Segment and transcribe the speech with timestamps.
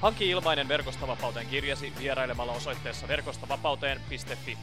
[0.00, 4.58] Hanki ilmainen Verkostavapauteen kirjasi vierailemalla osoitteessa verkostavapauteen.fi.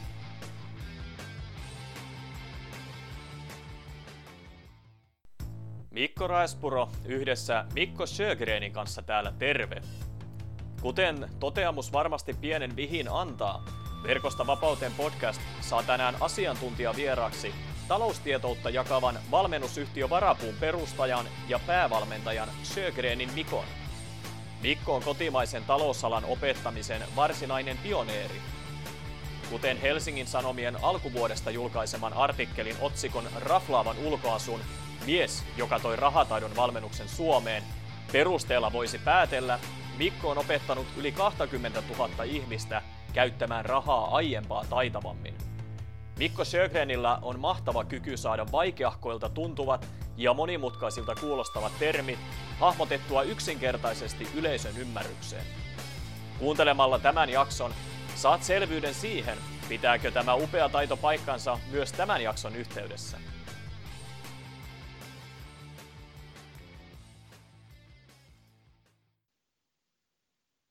[5.90, 9.80] Mikko Raespuro yhdessä Mikko Sjögrenin kanssa täällä terve.
[10.82, 13.64] Kuten toteamus varmasti pienen vihin antaa,
[14.02, 17.54] Verkosta vapauteen podcast saa tänään asiantuntija vieraaksi
[17.88, 23.83] taloustietoutta jakavan valmennusyhtiö Varapuun perustajan ja päävalmentajan Sjögrenin Mikon.
[24.64, 28.40] Mikko on kotimaisen talousalan opettamisen varsinainen pioneeri.
[29.50, 34.60] Kuten Helsingin Sanomien alkuvuodesta julkaiseman artikkelin otsikon Raflaavan ulkoasun
[35.06, 37.62] Mies, joka toi rahataidon valmennuksen Suomeen,
[38.12, 39.58] perusteella voisi päätellä,
[39.98, 45.53] Mikko on opettanut yli 20 000 ihmistä käyttämään rahaa aiempaa taitavammin.
[46.18, 52.18] Mikko Sjögrenillä on mahtava kyky saada vaikeahkoilta tuntuvat ja monimutkaisilta kuulostavat termit
[52.60, 55.44] hahmotettua yksinkertaisesti yleisön ymmärrykseen.
[56.38, 57.74] Kuuntelemalla tämän jakson
[58.14, 63.18] saat selvyyden siihen, pitääkö tämä upea taito paikkansa myös tämän jakson yhteydessä.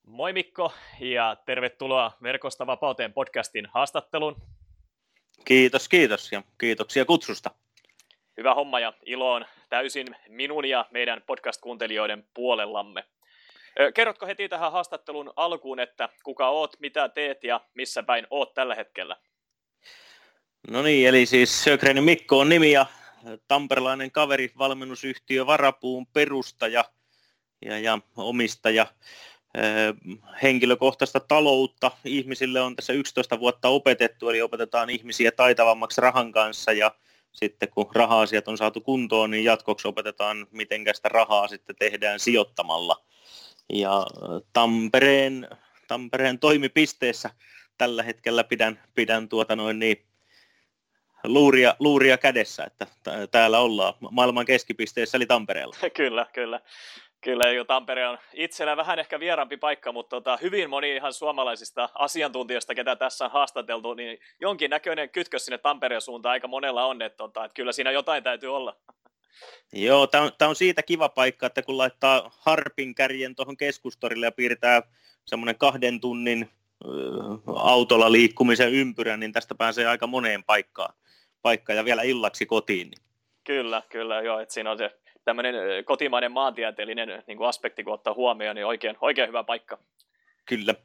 [0.07, 4.52] Moi Mikko ja tervetuloa Verkosta vapauteen podcastin haastatteluun.
[5.45, 7.51] Kiitos, kiitos ja kiitoksia kutsusta.
[8.37, 13.03] Hyvä homma ja ilo on täysin minun ja meidän podcast-kuuntelijoiden puolellamme.
[13.93, 18.75] Kerrotko heti tähän haastattelun alkuun, että kuka oot, mitä teet ja missä päin oot tällä
[18.75, 19.15] hetkellä?
[20.69, 22.85] No niin, eli siis Sögrenin Mikko on nimi ja
[23.47, 26.85] tamperelainen kaveri, valmennusyhtiö Varapuun perustaja
[27.65, 28.87] ja, ja omistaja
[30.43, 36.91] henkilökohtaista taloutta ihmisille on tässä 11 vuotta opetettu, eli opetetaan ihmisiä taitavammaksi rahan kanssa ja
[37.31, 43.03] sitten kun raha-asiat on saatu kuntoon, niin jatkoksi opetetaan, miten sitä rahaa sitten tehdään sijoittamalla.
[43.73, 44.05] Ja
[44.53, 45.47] Tampereen,
[45.87, 47.29] Tampereen toimipisteessä
[47.77, 50.05] tällä hetkellä pidän, pidän tuota noin niin,
[51.23, 52.87] luuria, luuria kädessä, että
[53.31, 55.75] täällä ollaan maailman keskipisteessä eli Tampereella.
[55.97, 56.61] Kyllä, kyllä.
[57.23, 61.89] Kyllä, jo Tampere on itsellä vähän ehkä vierampi paikka, mutta tota, hyvin moni ihan suomalaisista
[61.93, 67.17] asiantuntijoista, ketä tässä on haastateltu, niin jonkinnäköinen kytkös sinne Tampereen suuntaan aika monella on, että,
[67.17, 68.75] tota, että kyllä siinä jotain täytyy olla.
[69.73, 74.31] Joo, tämä on, on siitä kiva paikka, että kun laittaa harpin kärjen tuohon keskustorille ja
[74.31, 74.81] piirtää
[75.25, 76.49] semmoinen kahden tunnin
[77.55, 80.93] autolla liikkumisen ympyrän, niin tästä pääsee aika moneen paikkaan,
[81.41, 82.89] paikkaan ja vielä illaksi kotiin.
[82.89, 83.03] Niin.
[83.43, 88.13] Kyllä, kyllä, joo, että siinä on se tämmöinen kotimainen maantieteellinen niin kuin aspekti, kun ottaa
[88.13, 89.77] huomioon, niin oikein, oikein hyvä paikka.
[90.45, 90.75] Kyllä.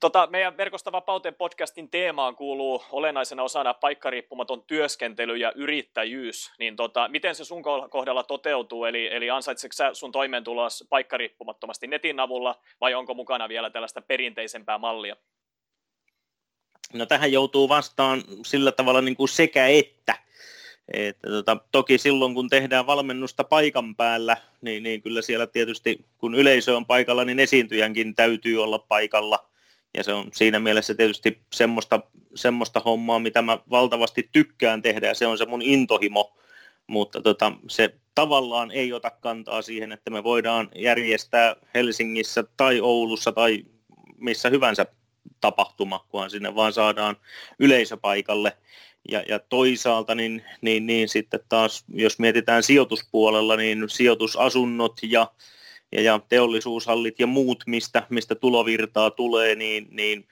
[0.00, 6.52] Tota, meidän Verkosta vapauteen podcastin teemaan kuuluu olennaisena osana paikkariippumaton työskentely ja yrittäjyys.
[6.58, 8.84] Niin tota, miten se sun kohdalla toteutuu?
[8.84, 14.78] Eli, eli ansaitsetko sä sun toimeentulos paikkariippumattomasti netin avulla vai onko mukana vielä tällaista perinteisempää
[14.78, 15.16] mallia?
[16.92, 20.14] No tähän joutuu vastaan sillä tavalla niin kuin sekä että.
[20.92, 26.34] Että tota, toki silloin, kun tehdään valmennusta paikan päällä, niin, niin kyllä siellä tietysti, kun
[26.34, 29.48] yleisö on paikalla, niin esiintyjänkin täytyy olla paikalla.
[29.96, 32.00] Ja se on siinä mielessä tietysti semmoista,
[32.34, 36.36] semmoista hommaa, mitä mä valtavasti tykkään tehdä, ja se on se mun intohimo.
[36.86, 43.32] Mutta tota, se tavallaan ei ota kantaa siihen, että me voidaan järjestää Helsingissä tai Oulussa
[43.32, 43.64] tai
[44.16, 44.86] missä hyvänsä
[45.40, 47.16] tapahtuma, kunhan sinne vaan saadaan
[47.58, 48.56] yleisöpaikalle.
[49.10, 55.26] Ja, ja toisaalta niin, niin, niin sitten taas, jos mietitään sijoituspuolella, niin sijoitusasunnot ja,
[55.92, 60.28] ja, ja teollisuushallit ja muut, mistä, mistä tulovirtaa tulee, niin, niin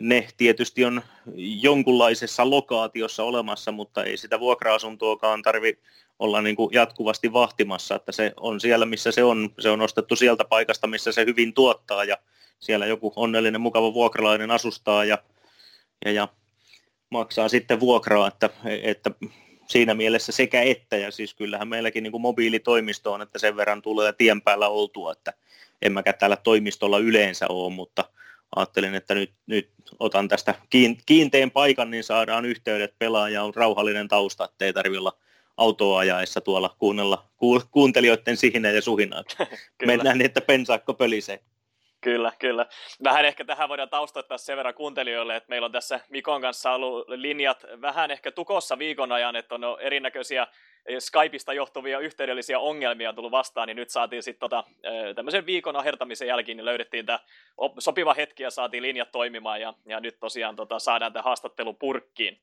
[0.00, 1.02] ne tietysti on
[1.36, 5.78] jonkunlaisessa lokaatiossa olemassa, mutta ei sitä vuokra-asuntoakaan tarvi
[6.18, 9.50] olla niin kuin jatkuvasti vahtimassa, että se on siellä, missä se on.
[9.58, 12.16] Se on ostettu sieltä paikasta, missä se hyvin tuottaa ja
[12.64, 15.18] siellä joku onnellinen, mukava vuokralainen asustaa ja,
[16.04, 16.28] ja, ja
[17.10, 18.50] maksaa sitten vuokraa, että,
[18.82, 19.10] että
[19.66, 23.82] siinä mielessä sekä että, ja siis kyllähän meilläkin niin kuin mobiilitoimisto on, että sen verran
[23.82, 25.32] tulee tien päällä oltua, että
[25.82, 28.04] en mäkään täällä toimistolla yleensä ole, mutta
[28.56, 29.68] ajattelin, että nyt, nyt
[29.98, 30.54] otan tästä
[31.06, 35.16] kiinteän paikan, niin saadaan yhteydet pelaaja on rauhallinen tausta, ettei tarvitse olla
[35.56, 37.26] autoa ajaessa tuolla kuunnella
[37.70, 39.24] kuuntelijoiden sihinä ja suhinaa.
[39.86, 41.40] Mennään niin, että pensaakko pölisee.
[42.04, 42.66] Kyllä, kyllä.
[43.04, 47.08] Vähän ehkä tähän voidaan taustoittaa sen verran kuuntelijoille, että meillä on tässä Mikon kanssa ollut
[47.08, 50.46] linjat vähän ehkä tukossa viikon ajan, että on erinäköisiä
[50.98, 54.64] Skypeista johtuvia yhteydellisiä ongelmia tullut vastaan, niin nyt saatiin sitten tota,
[55.14, 57.18] tämmöisen viikon ahertamisen jälkeen, niin löydettiin tämä
[57.78, 62.40] sopiva hetki ja saatiin linjat toimimaan, ja, ja nyt tosiaan tota, saadaan tämä haastattelu purkkiin.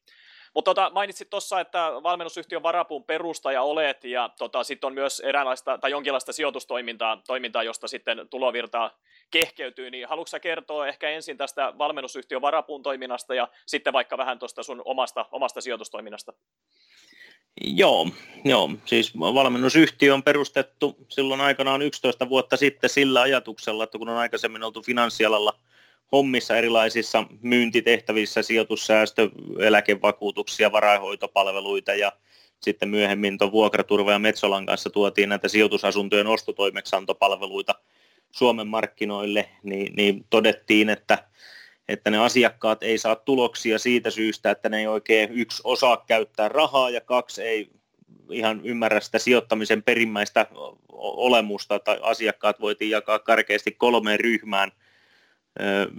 [0.54, 5.78] Mutta tota, mainitsit tuossa, että valmennusyhtiön varapuun perustaja olet, ja tota, sitten on myös eräänlaista
[5.78, 8.98] tai jonkinlaista sijoitustoimintaa, toimintaa, josta sitten tulovirtaa
[9.32, 14.64] kehkeytyy, niin haluatko kertoa ehkä ensin tästä valmennusyhtiön varapuun toiminnasta, ja sitten vaikka vähän tuosta
[14.64, 16.34] sun omasta, omasta sijoitustoiminnasta?
[17.62, 18.08] Joo,
[18.46, 24.18] joo, siis valmennusyhtiö on perustettu silloin aikanaan 11 vuotta sitten sillä ajatuksella, että kun on
[24.18, 25.54] aikaisemmin oltu finanssialalla–
[26.12, 29.30] hommissa erilaisissa myyntitehtävissä, sijoitussäästö,
[29.60, 32.12] eläkevakuutuksia, varainhoitopalveluita ja
[32.62, 37.76] sitten myöhemmin tuon vuokraturva ja Metsolan kanssa tuotiin näitä sijoitusasuntojen ostotoimeksantopalveluita
[38.32, 41.18] Suomen markkinoille, niin, niin todettiin, että,
[41.88, 46.50] että ne asiakkaat ei saa tuloksia siitä syystä, että ne ei oikein yksi osaa käyttää
[46.50, 47.70] rahaa ja kaksi ei
[48.32, 50.48] ihan ymmärrä sitä sijoittamisen perimmäistä
[50.90, 54.72] olemusta, tai asiakkaat voitiin jakaa karkeasti kolmeen ryhmään–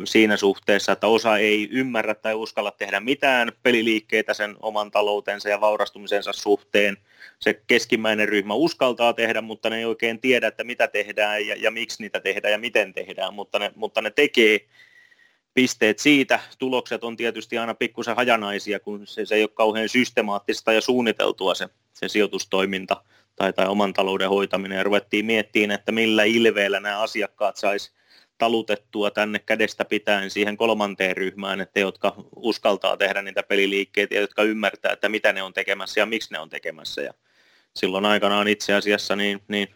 [0.04, 5.60] siinä suhteessa, että osa ei ymmärrä tai uskalla tehdä mitään peliliikkeitä sen oman taloutensa ja
[5.60, 6.96] vaurastumisensa suhteen.
[7.38, 11.70] Se keskimmäinen ryhmä uskaltaa tehdä, mutta ne ei oikein tiedä, että mitä tehdään ja, ja
[11.70, 14.60] miksi niitä tehdään ja miten tehdään, mutta ne, mutta ne tekee
[15.54, 16.40] pisteet siitä.
[16.58, 21.54] Tulokset on tietysti aina pikkusen hajanaisia, kun se, se ei ole kauhean systemaattista ja suunniteltua
[21.54, 23.02] se, se sijoitustoiminta
[23.36, 24.78] tai, tai oman talouden hoitaminen.
[24.78, 27.92] Ja ruvettiin miettimään, että millä ilveellä nämä asiakkaat saisi
[28.42, 34.42] talutettua tänne kädestä pitäen siihen kolmanteen ryhmään, että jotka uskaltaa tehdä niitä peliliikkeitä ja jotka
[34.42, 37.02] ymmärtää, että mitä ne on tekemässä ja miksi ne on tekemässä.
[37.02, 37.12] Ja
[37.76, 39.68] silloin aikanaan itse asiassa niin, niin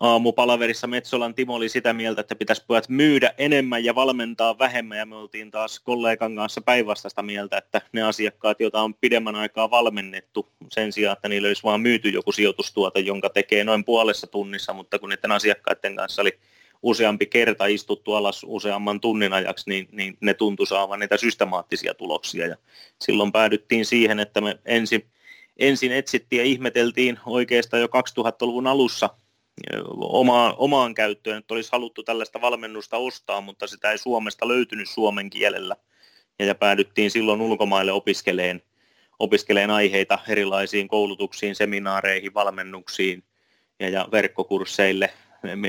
[0.00, 5.06] aamupalaverissa Metsolan Timo oli sitä mieltä, että pitäisi pojat myydä enemmän ja valmentaa vähemmän, ja
[5.06, 10.48] me oltiin taas kollegan kanssa päinvastaista mieltä, että ne asiakkaat, joita on pidemmän aikaa valmennettu
[10.68, 14.98] sen sijaan, että niillä olisi vaan myyty joku sijoitustuote, jonka tekee noin puolessa tunnissa, mutta
[14.98, 16.38] kun niiden asiakkaiden kanssa oli
[16.82, 22.46] useampi kerta istuttu alas useamman tunnin ajaksi, niin, niin ne tuntui saavan niitä systemaattisia tuloksia.
[22.46, 22.56] Ja
[23.00, 25.06] silloin päädyttiin siihen, että me ensin,
[25.56, 29.10] ensin etsittiin ja ihmeteltiin oikeastaan jo 2000-luvun alussa
[30.00, 35.30] omaan, omaan käyttöön, että olisi haluttu tällaista valmennusta ostaa, mutta sitä ei Suomesta löytynyt suomen
[35.30, 35.76] kielellä.
[36.38, 38.62] Ja, ja päädyttiin silloin ulkomaille opiskeleen,
[39.18, 43.24] opiskeleen aiheita erilaisiin koulutuksiin, seminaareihin, valmennuksiin
[43.80, 45.10] ja, ja verkkokursseille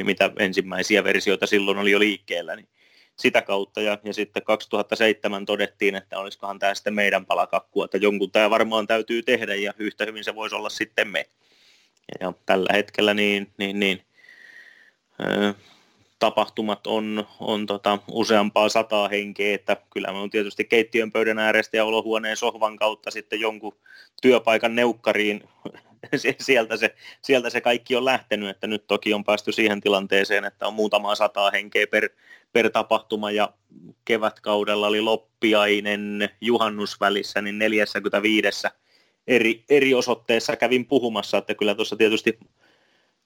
[0.04, 2.68] mitä ensimmäisiä versioita silloin oli jo liikkeellä, niin
[3.16, 3.82] sitä kautta.
[3.82, 8.88] Ja, ja sitten 2007 todettiin, että olisikohan tämä sitten meidän palakakkua, että jonkun tämä varmaan
[8.88, 11.26] täytyy tehdä ja yhtä hyvin se voisi olla sitten me.
[12.20, 14.02] Ja, tällä hetkellä niin, niin, niin
[16.20, 21.78] tapahtumat on, on tota, useampaa sataa henkeä, että kyllä me on tietysti keittiön pöydän äärestä
[21.78, 23.78] ja olohuoneen sohvan kautta sitten jonkun
[24.22, 25.44] työpaikan neukkariin
[26.40, 30.68] sieltä se, sieltä se kaikki on lähtenyt, että nyt toki on päästy siihen tilanteeseen, että
[30.68, 32.10] on muutama sataa henkeä per,
[32.54, 33.54] per tapahtuma ja
[34.06, 38.68] kevätkaudella oli loppiainen juhannusvälissä, niin 45
[39.28, 42.40] eri, eri osoitteessa kävin puhumassa, että kyllä tuossa tietysti,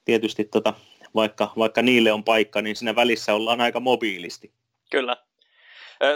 [0.04, 0.74] tietysti tota,
[1.14, 4.52] vaikka, vaikka niille on paikka, niin siinä välissä ollaan aika mobiilisti.
[4.90, 5.16] Kyllä,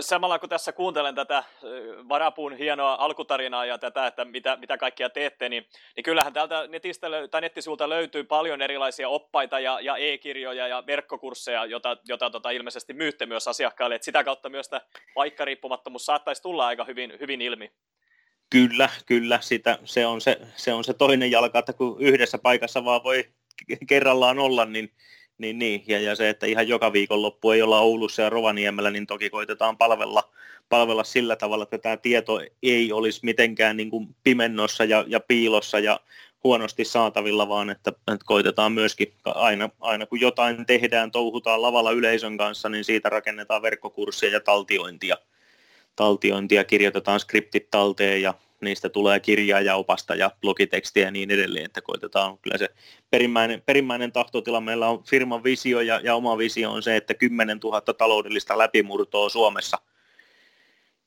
[0.01, 1.45] Samalla kun tässä kuuntelen tätä
[2.09, 7.07] Varapuun hienoa alkutarinaa ja tätä, että mitä, mitä kaikkia teette, niin, niin kyllähän täältä netistä
[7.31, 12.93] tai nettisivulta löytyy paljon erilaisia oppaita ja, ja e-kirjoja ja verkkokursseja, jota, jota tota ilmeisesti
[12.93, 13.95] myytte myös asiakkaille.
[13.95, 14.81] että sitä kautta myös tämä
[15.15, 17.73] paikkariippumattomuus saattaisi tulla aika hyvin, hyvin ilmi.
[18.51, 19.39] Kyllä, kyllä.
[19.41, 23.25] Sitä, se, on se, se on se toinen jalka, että kun yhdessä paikassa vaan voi
[23.89, 24.93] kerrallaan olla, niin
[25.39, 25.85] niin, niin.
[25.87, 29.77] Ja, ja se, että ihan joka viikonloppu ei olla Oulussa ja Rovaniemellä, niin toki koitetaan
[29.77, 30.31] palvella,
[30.69, 35.79] palvella sillä tavalla, että tämä tieto ei olisi mitenkään niin kuin pimennossa ja, ja piilossa
[35.79, 36.01] ja
[36.45, 42.37] huonosti saatavilla, vaan että, että koitetaan myöskin aina, aina kun jotain tehdään, touhutaan lavalla yleisön
[42.37, 45.17] kanssa, niin siitä rakennetaan verkkokursseja ja taltiointia.
[45.97, 48.35] Taltiointia, kirjoitetaan skriptit talteen ja
[48.65, 52.69] niistä tulee kirjaa ja opasta ja blogitekstiä ja niin edelleen, että koitetaan kyllä se
[53.11, 54.61] perimmäinen, perimmäinen tahtotila.
[54.61, 59.29] Meillä on firman visio ja, ja oma visio on se, että 10 000 taloudellista läpimurtoa
[59.29, 59.79] Suomessa.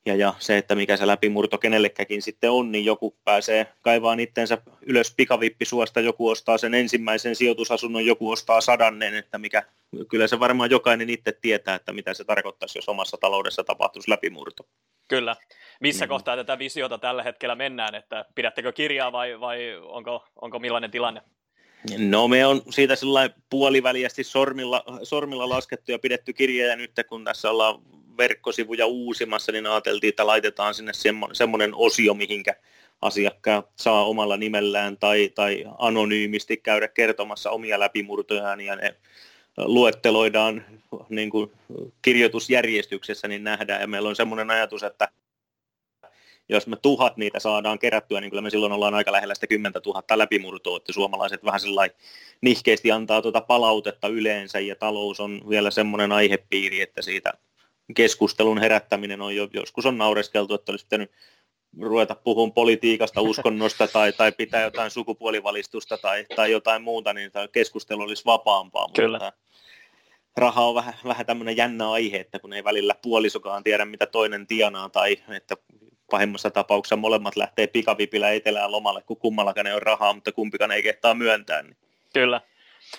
[0.06, 4.58] Ja, ja se, että mikä se läpimurto kenellekäkin sitten on, niin joku pääsee kaivaan itsensä
[4.82, 9.64] ylös pikavippisuosta, joku ostaa sen ensimmäisen sijoitusasunnon, joku ostaa sadannen, että mikä,
[10.10, 14.64] kyllä se varmaan jokainen itse tietää, että mitä se tarkoittaisi, jos omassa taloudessa tapahtuisi läpimurto.
[15.08, 15.36] Kyllä.
[15.82, 16.10] Missä mm.
[16.10, 21.22] kohtaa tätä visiota tällä hetkellä mennään, että pidättekö kirjaa vai, vai onko, onko millainen tilanne?
[21.98, 27.52] No me on siitä sillä puoliväliästi sormilla, sormilla laskettu ja pidetty kirjaa nyt kun tässä
[27.52, 27.82] ollaan
[28.18, 30.92] verkkosivuja uusimassa, niin ajateltiin, että laitetaan sinne
[31.34, 32.56] semmoinen osio, mihinkä
[33.02, 38.96] asiakkaat saa omalla nimellään tai, tai anonyymisti käydä kertomassa omia läpimurtojaan ja ne
[39.58, 40.66] luetteloidaan
[41.10, 41.52] niin kuin
[42.02, 43.82] kirjoitusjärjestyksessä, niin nähdään.
[43.82, 45.10] Ja meillä on semmoinen ajatus, että
[46.50, 49.82] jos me tuhat niitä saadaan kerättyä, niin kyllä me silloin ollaan aika lähellä sitä 10
[49.86, 51.98] 000 läpimurtoa, että suomalaiset vähän sellainen
[52.42, 57.34] nihkeästi antaa tuota palautetta yleensä, ja talous on vielä semmoinen aihepiiri, että siitä
[57.96, 61.12] keskustelun herättäminen on jo, joskus on naureskeltu, että olisi pitänyt
[61.82, 68.02] ruveta puhumaan politiikasta, uskonnosta tai, tai pitää jotain sukupuolivalistusta tai, tai jotain muuta, niin keskustelu
[68.02, 68.90] olisi vapaampaa.
[68.96, 69.18] Kyllä.
[69.18, 69.34] Mutta
[70.38, 74.48] raha on vähän, vähän tämmöinen jännä aihe, että kun ei välillä puolisokaan tiedä, mitä toinen
[74.48, 75.56] tienaa, tai että
[76.12, 80.84] pahimmassa tapauksessa molemmat lähtee pikavipillä etelään lomalle, kun kummallakaan ei ole rahaa, mutta kumpikaan ei
[80.84, 81.62] kehtaa myöntää.
[81.62, 81.78] Niin.
[82.14, 82.42] Kyllä.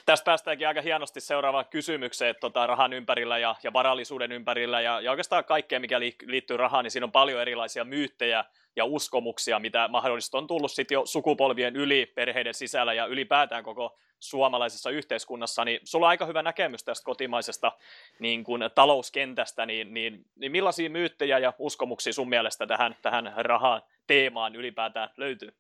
[0.07, 5.11] Tästä päästäänkin aika hienosti seuraavaan kysymykseen tota, rahan ympärillä ja, ja varallisuuden ympärillä ja, ja
[5.11, 8.45] oikeastaan kaikkea, mikä liittyy rahaan, niin siinä on paljon erilaisia myyttejä
[8.78, 13.99] ja uskomuksia, mitä mahdollisesti on tullut sitten jo sukupolvien yli perheiden sisällä ja ylipäätään koko
[14.20, 17.73] suomalaisessa yhteiskunnassa, niin sulla on aika hyvä näkemys tästä kotimaisesta
[18.18, 23.82] niin kuin, talouskentästä, niin, niin, niin millaisia myyttejä ja uskomuksia sun mielestä tähän, tähän rahaan
[24.06, 25.54] teemaan ylipäätään löytyy?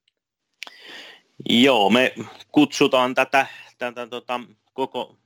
[1.48, 2.14] Joo, me
[2.52, 3.46] kutsutaan tätä,
[3.78, 4.40] tätä tota,
[4.72, 5.16] koko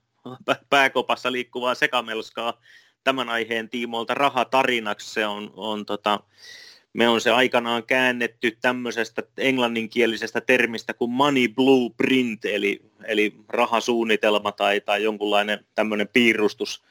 [0.71, 2.61] pääkopassa liikkuvaa sekamelskaa
[3.05, 5.11] tämän aiheen tiimoilta rahatarinaksi.
[5.11, 6.21] Se on, on tota,
[6.93, 14.81] me on se aikanaan käännetty tämmöisestä englanninkielisestä termistä kuin money blueprint, eli, eli rahasuunnitelma tai,
[14.81, 16.83] tai jonkunlainen tämmöinen piirustus.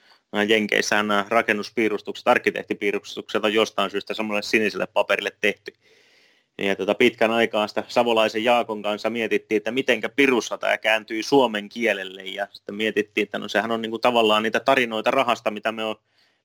[0.47, 5.73] Jenkeissähän nämä rakennuspiirustukset, arkkitehtipiirustukset on jostain syystä semmoiselle siniselle paperille tehty.
[6.57, 11.69] Ja tuota, pitkän aikaa sitä Savolaisen Jaakon kanssa mietittiin, että mitenkä pirussa tämä kääntyi suomen
[11.69, 12.23] kielelle.
[12.23, 15.83] Ja sitten mietittiin, että no sehän on niin kuin tavallaan niitä tarinoita rahasta, mitä me
[15.83, 15.95] on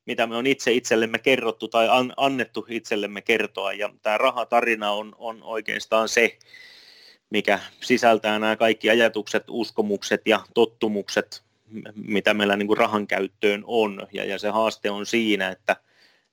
[0.07, 3.73] mitä me on itse itsellemme kerrottu tai an, annettu itsellemme kertoa.
[3.73, 6.39] Ja tämä rahatarina on, on oikeastaan se,
[7.31, 11.43] mikä sisältää nämä kaikki ajatukset, uskomukset ja tottumukset,
[11.95, 14.07] mitä meillä niin kuin rahan käyttöön on.
[14.13, 15.77] Ja, ja se haaste on siinä, että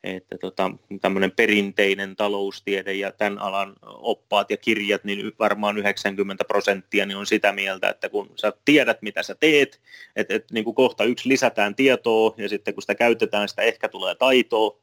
[0.03, 7.05] että tota, tämmöinen perinteinen taloustiede ja tämän alan oppaat ja kirjat, niin varmaan 90 prosenttia
[7.05, 9.79] niin on sitä mieltä, että kun sä tiedät, mitä sä teet,
[10.15, 13.89] että, että niin kuin kohta yksi lisätään tietoa ja sitten kun sitä käytetään, sitä ehkä
[13.89, 14.77] tulee taitoa,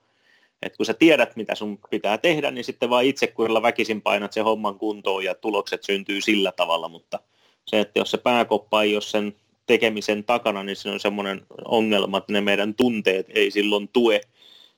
[0.63, 4.33] että kun sä tiedät, mitä sun pitää tehdä, niin sitten vaan itse kurilla väkisin painat
[4.33, 7.19] se homman kuntoon ja tulokset syntyy sillä tavalla, mutta
[7.67, 9.37] se, että jos se pääkoppa ei ole sen
[9.67, 14.21] tekemisen takana, niin se on semmoinen ongelma, että ne meidän tunteet ei silloin tue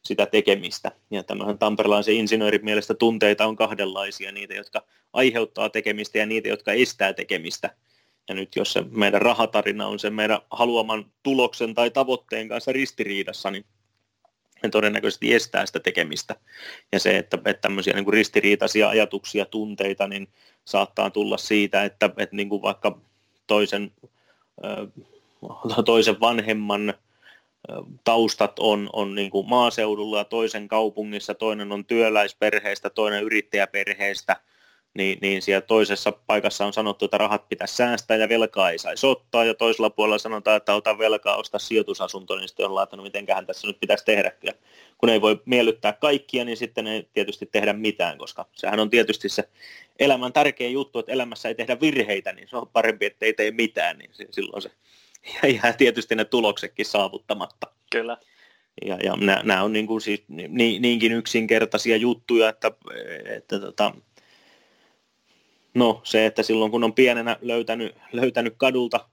[0.02, 0.92] sitä tekemistä.
[1.10, 4.82] Ja tämmöisen tamperelaisen insinöörin mielestä tunteita on kahdenlaisia, niitä, jotka
[5.12, 7.70] aiheuttaa tekemistä ja niitä, jotka estää tekemistä.
[8.28, 13.50] Ja nyt jos se meidän rahatarina on sen meidän haluaman tuloksen tai tavoitteen kanssa ristiriidassa,
[13.50, 13.64] niin
[14.62, 16.36] ne todennäköisesti estää sitä tekemistä.
[16.92, 20.28] Ja se, että, että tämmöisiä niin kuin ristiriitaisia ajatuksia, tunteita, niin
[20.64, 22.98] saattaa tulla siitä, että, että niin kuin vaikka
[23.46, 23.92] toisen,
[25.84, 26.94] toisen vanhemman
[28.04, 34.36] taustat on, on niin kuin maaseudulla ja toisen kaupungissa, toinen on työläisperheestä, toinen yrittäjäperheestä,
[34.94, 39.06] niin, niin siellä toisessa paikassa on sanottu, että rahat pitäisi säästää ja velkaa ei saisi
[39.06, 43.46] ottaa, ja toisella puolella sanotaan, että ota velkaa, osta sijoitusasunto, niin sitten on laittanut, mitenköhän
[43.46, 44.32] tässä nyt pitäisi tehdä.
[44.42, 44.52] Ja
[44.98, 49.28] kun ei voi miellyttää kaikkia, niin sitten ei tietysti tehdä mitään, koska sehän on tietysti
[49.28, 49.48] se
[49.98, 53.50] elämän tärkeä juttu, että elämässä ei tehdä virheitä, niin se on parempi, että ei tee
[53.50, 54.70] mitään, niin silloin se
[55.42, 57.66] ja jää tietysti ne tuloksetkin saavuttamatta.
[57.92, 58.16] Kyllä.
[58.86, 62.72] Ja, ja nämä on niin kuin siis ni, niinkin yksinkertaisia juttuja, että,
[63.24, 63.94] että tota,
[65.74, 69.08] no se, että silloin kun on pienenä löytänyt, löytänyt kadulta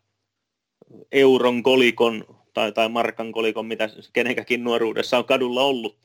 [1.11, 5.97] euron kolikon tai, tai markan kolikon, mitä kenenkäkin nuoruudessa on kadulla ollut,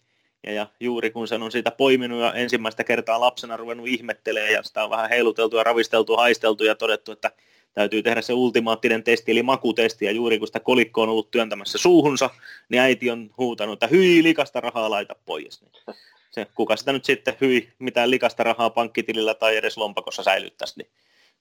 [0.47, 4.63] ja, ja juuri kun sen on siitä poiminut ja ensimmäistä kertaa lapsena ruvennut ihmettelemään ja
[4.63, 7.31] sitä on vähän heiluteltu ja ravisteltu, haisteltu ja todettu, että
[7.75, 11.79] täytyy tehdä se ultimaattinen testi, eli makutesti, ja juuri kun sitä kolikko on ollut työntämässä
[11.79, 12.31] suuhunsa,
[12.69, 15.63] niin äiti on huutanut, että hyi, likasta rahaa laita pois.
[15.63, 15.97] Niin
[16.31, 20.91] se, kuka sitä nyt sitten hyi, mitään likasta rahaa pankkitilillä tai edes lompakossa säilyttäisi, niin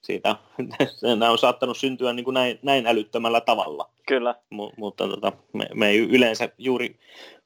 [0.02, 0.36] siitä
[1.18, 3.90] nämä on saattanut syntyä niin kuin näin, näin älyttömällä tavalla.
[4.06, 4.34] Kyllä.
[4.50, 6.96] M- mutta tota, me, me ei yleensä juuri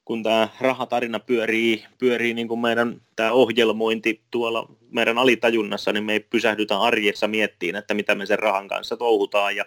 [0.09, 6.13] kun tämä rahatarina pyörii, pyörii niin kuin meidän tämä ohjelmointi tuolla meidän alitajunnassa, niin me
[6.13, 9.65] ei pysähdytä arjessa miettiin, että mitä me sen rahan kanssa touhutaan ja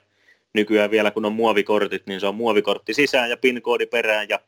[0.54, 4.38] nykyään vielä kun on muovikortit, niin se on muovikortti sisään ja PIN-koodi perään ja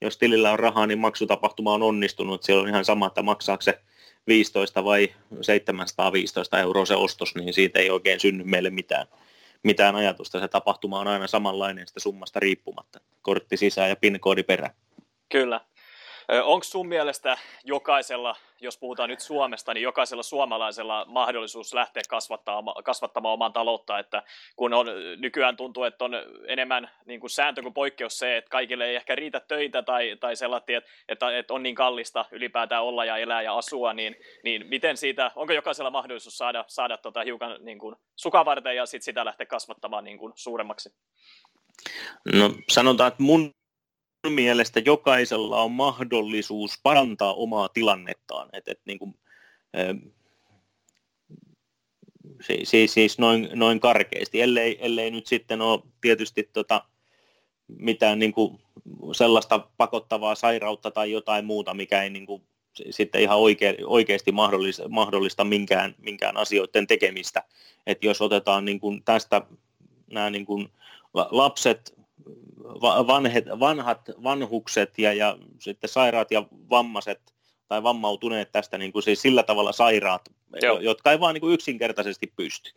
[0.00, 2.42] jos tilillä on rahaa, niin maksutapahtuma on onnistunut.
[2.42, 3.80] Siellä on ihan sama, että maksaako se
[4.26, 9.06] 15 vai 715 euroa se ostos, niin siitä ei oikein synny meille mitään,
[9.62, 10.40] mitään ajatusta.
[10.40, 13.00] Se tapahtuma on aina samanlainen sitä summasta riippumatta.
[13.22, 14.74] Kortti sisään ja PIN-koodi perään.
[15.30, 15.60] Kyllä.
[16.42, 23.32] Onko sun mielestä jokaisella, jos puhutaan nyt Suomesta, niin jokaisella suomalaisella mahdollisuus lähteä kasvattamaan, kasvattamaan
[23.34, 24.22] omaa taloutta, että
[24.56, 26.12] kun on, nykyään tuntuu, että on
[26.46, 30.36] enemmän niin kuin sääntö kuin poikkeus se, että kaikille ei ehkä riitä töitä tai, tai
[30.36, 34.66] sellainen, että, että, että on niin kallista ylipäätään olla ja elää ja asua, niin, niin
[34.66, 39.24] miten siitä, onko jokaisella mahdollisuus saada, saada tota hiukan niin kuin sukavarteen ja sitten sitä
[39.24, 40.94] lähteä kasvattamaan niin kuin suuremmaksi?
[42.34, 43.59] No sanotaan, että mun
[44.28, 48.48] mielestä jokaisella on mahdollisuus parantaa omaa tilannettaan.
[48.52, 49.14] Et, et niin kuin,
[52.40, 56.84] siis, siis noin, noin karkeasti, ellei, ellei nyt sitten ole tietysti tota,
[57.68, 58.58] mitään niin kuin
[59.12, 62.42] sellaista pakottavaa sairautta tai jotain muuta, mikä ei niin kuin,
[62.90, 67.44] sitten ihan oikea, oikeasti mahdollista, mahdollista minkään, minkään asioiden tekemistä.
[67.86, 69.42] Et jos otetaan niin kuin tästä
[70.10, 70.68] nämä niin kuin
[71.30, 71.99] lapset,
[73.06, 77.20] vanhet, vanhat vanhukset ja, ja sitten sairaat ja vammaiset
[77.68, 80.22] tai vammautuneet tästä niin kuin siis sillä tavalla sairaat,
[80.62, 80.80] Joo.
[80.80, 82.70] jotka ei vaan niin kuin yksinkertaisesti pysty,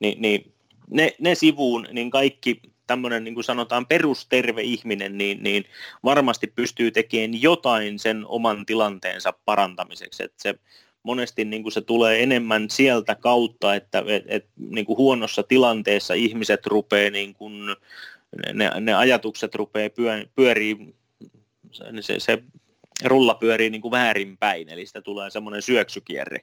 [0.00, 0.52] Ni, niin
[0.90, 5.64] ne, ne sivuun, niin kaikki tämmöinen niin kuin sanotaan perusterve ihminen, niin, niin
[6.04, 10.22] varmasti pystyy tekemään jotain sen oman tilanteensa parantamiseksi.
[10.22, 10.54] että se
[11.02, 16.14] monesti niin kuin se tulee enemmän sieltä kautta, että et, et, niin kuin huonossa tilanteessa
[16.14, 17.76] ihmiset rupeaa niin kuin
[18.52, 20.94] ne, ne ajatukset rupeaa pyö, pyörii,
[22.00, 22.42] se, se
[23.04, 26.40] rulla pyörii niin kuin väärinpäin, eli sitä tulee semmoinen syöksykierre,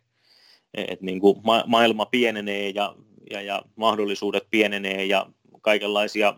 [0.74, 2.96] että niin kuin ma- maailma pienenee ja,
[3.32, 5.26] ja, ja mahdollisuudet pienenee ja
[5.62, 6.34] kaikenlaisia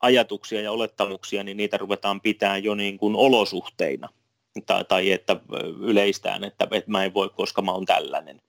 [0.00, 4.08] ajatuksia ja olettamuksia, niin niitä ruvetaan pitämään jo niin kuin olosuhteina.
[4.66, 5.36] Tai, tai että
[5.80, 8.42] yleistään, että, että mä en voi, koska mä oon tällainen.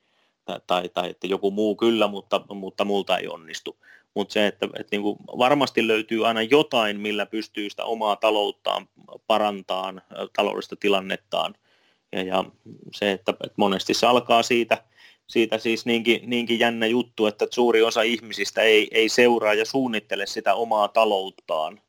[0.46, 3.77] Tai, tai, tai että joku muu kyllä, mutta, mutta multa ei onnistu
[4.18, 8.90] mutta se, että, että niin kuin varmasti löytyy aina jotain, millä pystyy sitä omaa talouttaan
[9.28, 10.02] parantamaan,
[10.36, 11.56] taloudellista tilannettaan.
[12.12, 12.44] Ja, ja
[12.94, 14.84] se, että, että monesti se alkaa siitä,
[15.28, 20.25] siitä siis niinkin, niinkin jännä juttu, että suuri osa ihmisistä ei, ei seuraa ja suunnittele
[20.25, 21.82] sitä omaa talouttaan.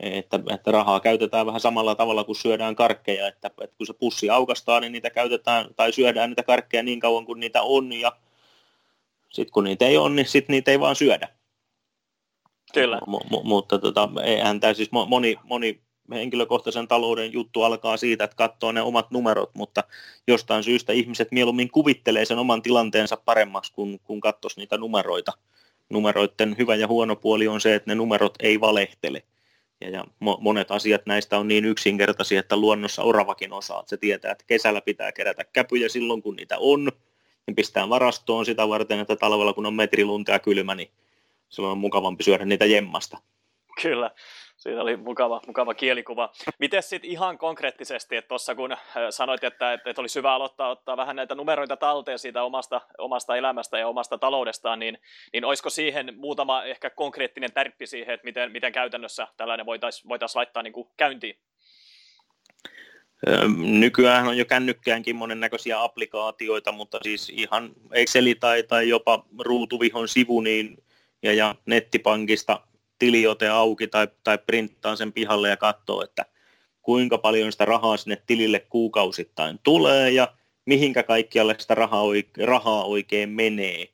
[0.00, 4.30] Että, että rahaa käytetään vähän samalla tavalla kuin syödään karkkeja, että, että kun se pussi
[4.30, 8.12] aukastaa, niin niitä käytetään tai syödään niitä karkkeja niin kauan kuin niitä on ja
[9.30, 11.28] sitten kun niitä ei ole, niin sitten niitä ei vaan syödä.
[12.74, 13.00] Kyllä.
[13.06, 15.80] M- m- mutta tota, eihän tämä siis moni, moni
[16.12, 19.84] henkilökohtaisen talouden juttu alkaa siitä, että katsoo ne omat numerot, mutta
[20.26, 25.32] jostain syystä ihmiset mieluummin kuvittelee sen oman tilanteensa paremmaksi, kun, kun katsoisi niitä numeroita.
[25.90, 29.22] Numeroiden hyvä ja huono puoli on se, että ne numerot ei valehtele.
[29.80, 30.04] Ja, ja
[30.40, 33.82] monet asiat näistä on niin yksinkertaisia, että luonnossa oravakin osaa.
[33.86, 36.92] Se tietää, että kesällä pitää kerätä käpyjä silloin, kun niitä on,
[37.46, 40.90] niin pistää varastoon sitä varten, että talvella, kun on metrilunta ja kylmä, niin
[41.48, 43.18] silloin on mukavampi syödä niitä jemmasta.
[43.82, 44.10] Kyllä,
[44.56, 46.32] siinä oli mukava, mukava kielikuva.
[46.58, 48.78] Miten sitten ihan konkreettisesti, että tuossa kun äh,
[49.10, 53.36] sanoit, että, että, että olisi hyvä aloittaa ottaa vähän näitä numeroita talteen siitä omasta, omasta
[53.36, 54.98] elämästä ja omasta taloudestaan, niin,
[55.32, 60.36] niin olisiko siihen muutama ehkä konkreettinen tärppi siihen, että miten, miten käytännössä tällainen voitaisiin voitais
[60.36, 61.38] laittaa niin kuin käyntiin?
[63.56, 70.40] Nykyään on jo kännykkäänkin monennäköisiä applikaatioita, mutta siis ihan Exceli tai, tai jopa ruutuvihon sivu,
[70.40, 70.76] niin
[71.22, 72.60] ja, ja nettipankista
[72.98, 76.24] tiliote auki tai, tai printtaa sen pihalle ja katsoo, että
[76.82, 82.84] kuinka paljon sitä rahaa sinne tilille kuukausittain tulee ja mihinkä kaikkialle sitä rahaa, oike, rahaa
[82.84, 83.88] oikein menee.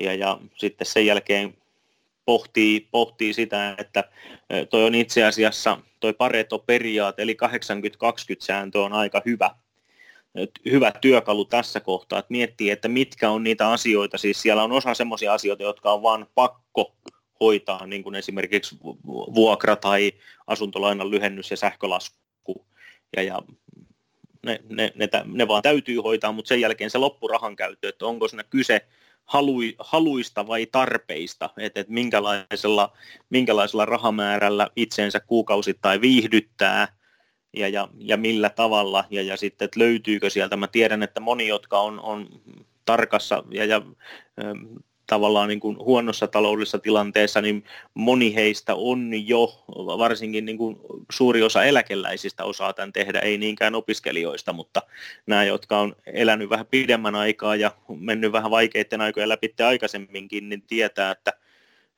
[0.00, 1.54] Ja, ja sitten sen jälkeen
[2.24, 4.04] pohtii, pohtii sitä, että
[4.70, 9.50] toi on itse asiassa toi Pareto-periaate, eli 80-20-sääntö on aika hyvä,
[10.70, 14.94] hyvä työkalu tässä kohtaa, että miettii, että mitkä on niitä asioita, siis siellä on osa
[14.94, 16.96] semmoisia asioita, jotka on vain pakko
[17.40, 18.76] hoitaa, niin kuin esimerkiksi
[19.34, 20.12] vuokra tai
[20.46, 22.66] asuntolainan lyhennys ja sähkölasku,
[23.16, 23.42] ja, ja
[24.46, 28.28] ne, ne, ne, ne vaan täytyy hoitaa, mutta sen jälkeen se loppurahan käyttö, että onko
[28.28, 28.86] siinä kyse
[29.24, 32.92] halui, haluista vai tarpeista, että, että minkälaisella,
[33.30, 36.96] minkälaisella rahamäärällä itseensä kuukausittain viihdyttää,
[37.56, 40.56] ja, ja, ja millä tavalla, ja, ja sitten, että löytyykö sieltä.
[40.56, 42.28] Mä tiedän, että moni, jotka on, on
[42.84, 43.82] tarkassa ja, ja
[45.06, 47.64] tavallaan niin kuin huonossa taloudellisessa tilanteessa, niin
[47.94, 49.64] moni heistä on jo,
[49.98, 50.76] varsinkin niin kuin
[51.12, 54.82] suuri osa eläkeläisistä osaa tämän tehdä, ei niinkään opiskelijoista, mutta
[55.26, 60.62] nämä, jotka on elänyt vähän pidemmän aikaa ja mennyt vähän vaikeiden aikojen läpi aikaisemminkin, niin
[60.62, 61.32] tietää, että,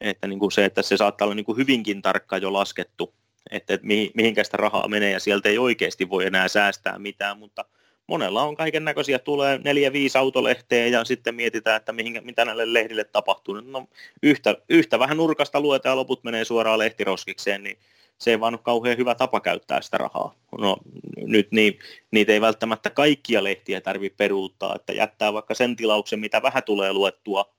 [0.00, 3.14] että niin kuin se, että se saattaa olla niin kuin hyvinkin tarkka jo laskettu
[3.50, 7.38] että, että mihin, mihinkä sitä rahaa menee ja sieltä ei oikeasti voi enää säästää mitään,
[7.38, 7.64] mutta
[8.06, 12.72] monella on kaiken näköisiä, tulee neljä, viisi autolehteä ja sitten mietitään, että mihin, mitä näille
[12.72, 13.54] lehdille tapahtuu.
[13.54, 13.88] No,
[14.22, 17.78] yhtä, yhtä vähän nurkasta luetaan ja loput menee suoraan lehtiroskikseen, niin
[18.18, 20.34] se ei vaan ole kauhean hyvä tapa käyttää sitä rahaa.
[20.58, 20.76] No
[21.16, 21.78] nyt niin,
[22.11, 26.92] niitä ei välttämättä kaikkia lehtiä tarvitse peruuttaa, että jättää vaikka sen tilauksen, mitä vähän tulee
[26.92, 27.54] luettua,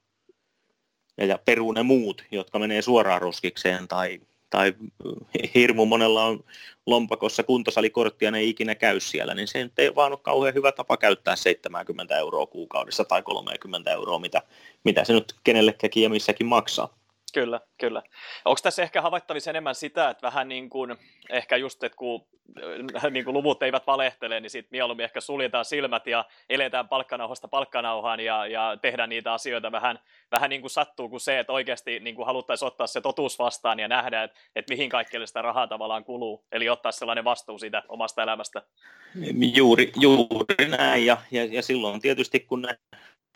[1.18, 4.74] ja peruu ne muut, jotka menee suoraan roskikseen, tai, tai
[5.56, 6.44] hirmu monella on
[6.86, 10.98] lompakossa kuntosalikorttia, ne ei ikinä käy siellä, niin se ei vaan ole kauhean hyvä tapa
[10.98, 14.42] käyttää 70 euroa kuukaudessa tai 30 euroa, mitä,
[14.84, 16.99] mitä se nyt kenellekäkin ja missäkin maksaa.
[17.34, 18.02] Kyllä, kyllä.
[18.46, 20.96] Onko tässä ehkä havaittavissa enemmän sitä, että vähän niin kuin,
[21.30, 22.28] ehkä just, että kun
[22.96, 27.48] äh, niin kuin luvut eivät valehtele, niin sitten mieluummin ehkä suljetaan silmät ja eletään palkkanauhasta
[27.48, 30.00] palkkanauhaan ja, ja tehdään niitä asioita vähän,
[30.32, 33.80] vähän niin kuin sattuu kuin se, että oikeasti niin kuin haluttaisiin ottaa se totuus vastaan
[33.80, 37.84] ja nähdä, että, että mihin kaikkelle sitä rahaa tavallaan kuluu, eli ottaa sellainen vastuu siitä
[37.90, 38.62] omasta elämästä.
[39.56, 42.78] Juuri, juuri näin, ja, ja, ja silloin tietysti kun ne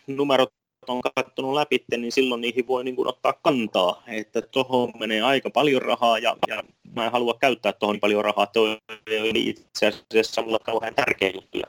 [0.07, 0.53] numerot
[0.89, 5.49] on katsonut läpi, niin silloin niihin voi niin kuin ottaa kantaa, että tuohon menee aika
[5.49, 6.63] paljon rahaa ja, ja
[6.95, 11.59] mä en halua käyttää tuohon paljon rahaa, tuo ei itse asiassa mulla kauhean tärkeä juttu.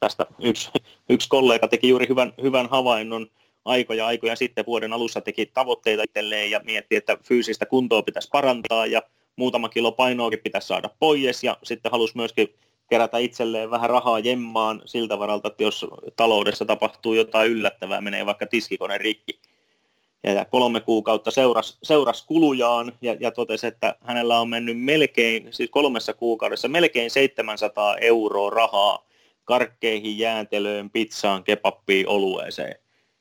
[0.00, 0.70] Tästä yksi,
[1.08, 3.26] yksi kollega teki juuri hyvän, hyvän havainnon
[3.64, 8.86] aikoja aikoja sitten vuoden alussa teki tavoitteita itselleen ja mietti, että fyysistä kuntoa pitäisi parantaa
[8.86, 9.02] ja
[9.36, 12.54] muutama kilo painoakin pitäisi saada pois ja sitten halusi myöskin
[12.92, 18.46] kerätä itselleen vähän rahaa jemmaan siltä varalta, että jos taloudessa tapahtuu jotain yllättävää, menee vaikka
[18.46, 19.40] tiskikone rikki.
[20.24, 25.70] Ja kolme kuukautta seuras, seuras kulujaan ja, ja totesi, että hänellä on mennyt melkein, siis
[25.70, 29.06] kolmessa kuukaudessa melkein 700 euroa rahaa
[29.44, 32.74] karkkeihin, jääntelöön, pizzaan, kepappiin, olueeseen.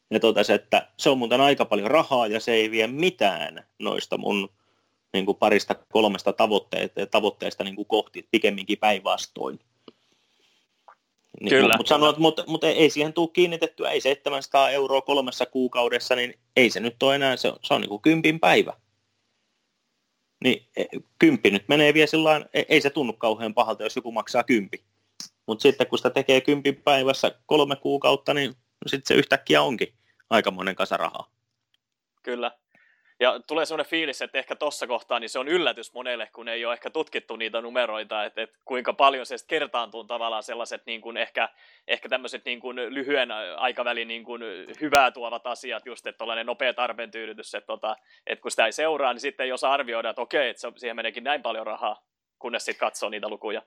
[0.10, 4.18] Ja totesi, että se on muuten aika paljon rahaa ja se ei vie mitään noista
[4.18, 4.50] mun
[5.14, 9.60] niin kuin parista kolmesta tavoitteesta, tavoitteesta niin kuin kohti, pikemminkin päinvastoin.
[11.42, 11.78] Niin, Kyllä.
[11.78, 16.70] Mutta sanoit, mutta, mutta ei siihen tule kiinnitettyä, ei 700 euroa kolmessa kuukaudessa, niin ei
[16.70, 18.74] se nyt ole enää, se on, se on niin kuin kympin päivä.
[20.44, 20.86] Niin e,
[21.20, 24.84] kymppi nyt menee vielä sillä e, ei se tunnu kauhean pahalta, jos joku maksaa kympi.
[25.48, 28.54] Mutta sitten kun sitä tekee kympin päivässä kolme kuukautta, niin
[28.88, 29.94] sitten se yhtäkkiä onkin
[30.30, 31.32] aikamoinen kasa rahaa.
[32.24, 32.52] Kyllä.
[33.22, 36.66] Ja tulee sellainen fiilis, että ehkä tuossa kohtaa niin se on yllätys monelle, kun ei
[36.66, 41.18] ole ehkä tutkittu niitä numeroita, että, että kuinka paljon se kertaantuu tavallaan sellaiset niin kuin
[41.18, 41.50] ehkä,
[41.88, 44.42] ehkä tämmöiset niin kuin lyhyen aikavälin niin kuin
[44.82, 47.96] hyvää tuovat asiat, just että tuollainen nopea tarpeen tyydytys, että, tota,
[48.28, 50.96] että kun sitä ei seuraa, niin sitten ei osaa arvioida, että okei, että se, siihen
[50.96, 52.04] meneekin näin paljon rahaa,
[52.40, 53.62] kunnes sitten katsoo niitä lukuja.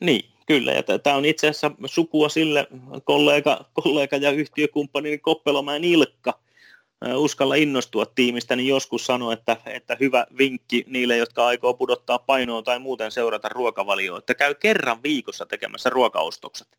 [0.00, 0.72] Niin, kyllä.
[0.72, 2.66] Ja tämä on itse asiassa sukua sille
[3.04, 6.40] kollega, kollega ja yhtiökumppani Koppelomäen Ilkka,
[7.16, 12.62] uskalla innostua tiimistä, niin joskus sano, että, että hyvä vinkki niille, jotka aikoo pudottaa painoa
[12.62, 16.78] tai muuten seurata ruokavalioa, että käy kerran viikossa tekemässä ruokaostokset.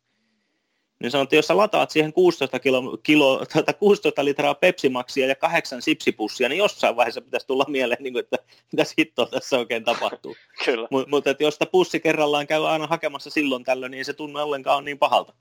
[1.00, 3.46] Niin sanoo, että jos sä lataat siihen 16, kilo, kilo,
[3.78, 8.36] 16 litraa pepsimaksia ja kahdeksan sipsipussia, niin jossain vaiheessa pitäisi tulla mieleen, niin kuin, että
[8.72, 10.36] mitä hittoa tässä oikein tapahtuu.
[10.64, 10.88] Kyllä.
[10.90, 14.84] M- mutta jos sitä pussi kerrallaan käy aina hakemassa silloin tällöin, niin se tunne ollenkaan
[14.84, 15.32] niin pahalta.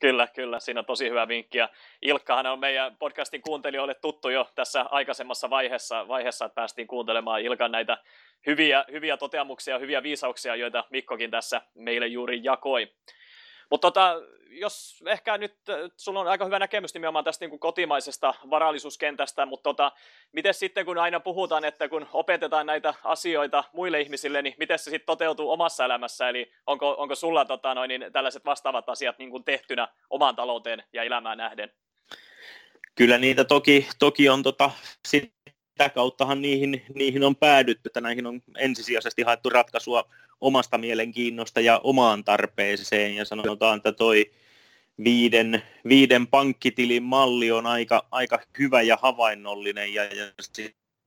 [0.00, 0.60] Kyllä, kyllä.
[0.60, 1.58] Siinä on tosi hyvä vinkki.
[1.58, 1.68] Ja
[2.02, 7.72] Ilkkahan on meidän podcastin kuuntelijoille tuttu jo tässä aikaisemmassa vaiheessa, vaiheessa että päästiin kuuntelemaan Ilkan
[7.72, 7.98] näitä
[8.46, 12.92] hyviä, hyviä toteamuksia, hyviä viisauksia, joita Mikkokin tässä meille juuri jakoi.
[13.70, 14.16] Mutta tota,
[14.50, 15.54] jos ehkä nyt,
[15.96, 19.92] sulla on aika hyvä näkemys nimenomaan tästä niin kuin kotimaisesta varallisuuskentästä, mutta tota,
[20.32, 24.82] miten sitten kun aina puhutaan, että kun opetetaan näitä asioita muille ihmisille, niin miten se
[24.82, 29.30] sitten toteutuu omassa elämässä, eli onko, onko sulla tota, noin, niin tällaiset vastaavat asiat niin
[29.30, 31.72] kuin tehtynä omaan talouteen ja elämään nähden?
[32.94, 34.70] Kyllä niitä toki, toki on tota,
[35.08, 40.04] sitä kauttahan niihin, niihin on päädytty, että näihin on ensisijaisesti haettu ratkaisua
[40.40, 43.16] omasta mielenkiinnosta ja omaan tarpeeseen.
[43.16, 44.30] Ja sanotaan, että toi
[45.04, 50.24] viiden, viiden pankkitilin malli on aika, aika hyvä ja havainnollinen ja, ja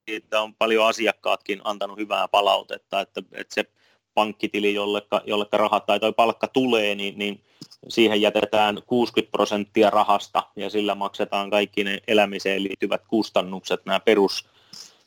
[0.08, 3.65] siitä on paljon asiakkaatkin antanut hyvää palautetta, että, että se
[4.13, 7.44] pankkitili, jolle, jolle rahat tai toi palkka tulee, niin, niin
[7.88, 14.50] siihen jätetään 60 prosenttia rahasta ja sillä maksetaan kaikki ne elämiseen liittyvät kustannukset, nämä perus,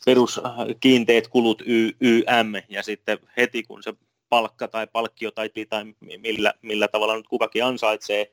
[0.04, 1.62] peruskiinteät kulut
[2.00, 3.94] YM ja sitten heti kun se
[4.34, 5.84] palkka tai palkkio tai, tai
[6.18, 8.32] millä, millä tavalla nyt kukakin ansaitsee,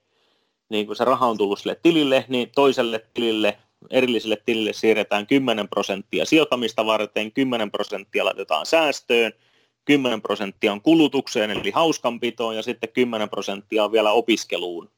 [0.69, 3.57] niin kun se raha on tullut sille tilille, niin toiselle tilille,
[3.89, 9.33] erilliselle tilille siirretään 10 prosenttia sijoitamista varten, 10 prosenttia laitetaan säästöön,
[9.85, 14.89] 10 prosenttia on kulutukseen eli hauskanpitoon ja sitten 10 prosenttia on vielä opiskeluun.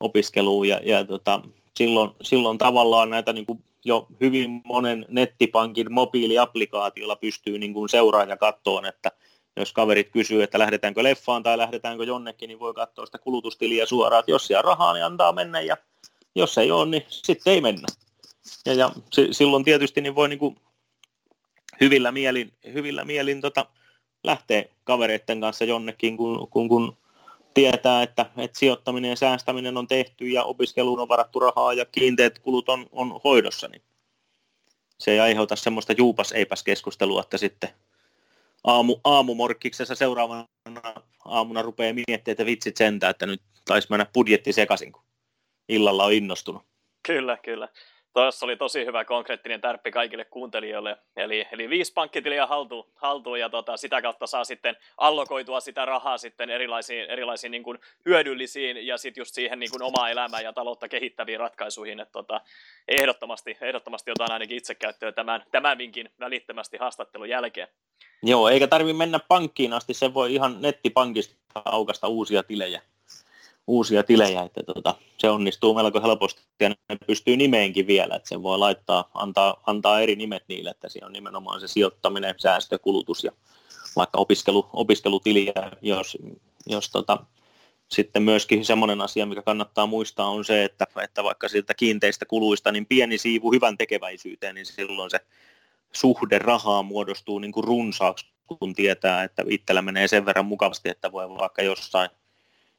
[0.00, 1.40] opiskeluun ja, ja tota,
[1.76, 8.28] silloin, silloin tavallaan näitä niin kuin jo hyvin monen nettipankin mobiiliaplikaatiolla pystyy niin kuin seuraamaan
[8.30, 9.10] ja katsoa, että
[9.56, 14.20] jos kaverit kysyy, että lähdetäänkö leffaan tai lähdetäänkö jonnekin, niin voi katsoa sitä kulutustiliä suoraan,
[14.20, 15.76] että jos siellä on rahaa, niin antaa mennä ja
[16.34, 17.86] jos ei ole, niin sitten ei mennä.
[18.66, 18.90] Ja, ja
[19.30, 20.56] silloin tietysti niin voi niin kuin
[21.80, 23.66] hyvillä mielin, hyvillä mielin tota,
[24.24, 26.96] lähteä kavereiden kanssa jonnekin, kun, kun, kun
[27.54, 32.38] tietää, että, että sijoittaminen ja säästäminen on tehty ja opiskeluun on varattu rahaa ja kiinteät
[32.38, 33.82] kulut on, on hoidossa, niin
[34.98, 37.70] se ei aiheuta semmoista juupas-eipäs keskustelua, että sitten
[38.64, 40.46] aamu, aamumorkkiksessa seuraavana
[41.24, 45.02] aamuna rupeaa miettimään, että vitsit sentään, että nyt taisi mennä budjetti sekaisin, kun
[45.68, 46.62] illalla on innostunut.
[47.06, 47.68] Kyllä, kyllä.
[48.14, 50.96] Tuossa oli tosi hyvä konkreettinen tärppi kaikille kuuntelijoille.
[51.16, 56.18] Eli, eli viisi pankkitiliä haltuun, haltuun ja tota, sitä kautta saa sitten allokoitua sitä rahaa
[56.18, 60.52] sitten erilaisiin, erilaisiin niin kuin hyödyllisiin ja sitten just siihen niin kuin omaa elämää ja
[60.52, 62.00] taloutta kehittäviin ratkaisuihin.
[62.00, 62.40] Että tota,
[62.88, 67.68] ehdottomasti, ehdottomasti otan ainakin itse käyttöön tämän, tämän vinkin välittömästi haastattelun jälkeen.
[68.22, 72.82] Joo, eikä tarvi mennä pankkiin asti, se voi ihan nettipankista aukasta uusia tilejä
[73.66, 78.42] uusia tilejä, että tota, se onnistuu melko helposti ja ne pystyy nimeenkin vielä, että sen
[78.42, 83.24] voi laittaa, antaa, antaa eri nimet niille, että siinä on nimenomaan se sijoittaminen, säästö, kulutus
[83.24, 83.32] ja
[83.96, 86.18] vaikka opiskelu, opiskelutili, jos,
[86.66, 87.18] jos tota,
[87.88, 92.72] sitten myöskin semmoinen asia, mikä kannattaa muistaa, on se, että, että vaikka siltä kiinteistä kuluista,
[92.72, 95.20] niin pieni siivu hyvän tekeväisyyteen, niin silloin se
[95.92, 101.12] suhde rahaa muodostuu niin kuin runsaaksi, kun tietää, että itsellä menee sen verran mukavasti, että
[101.12, 102.10] voi vaikka jossain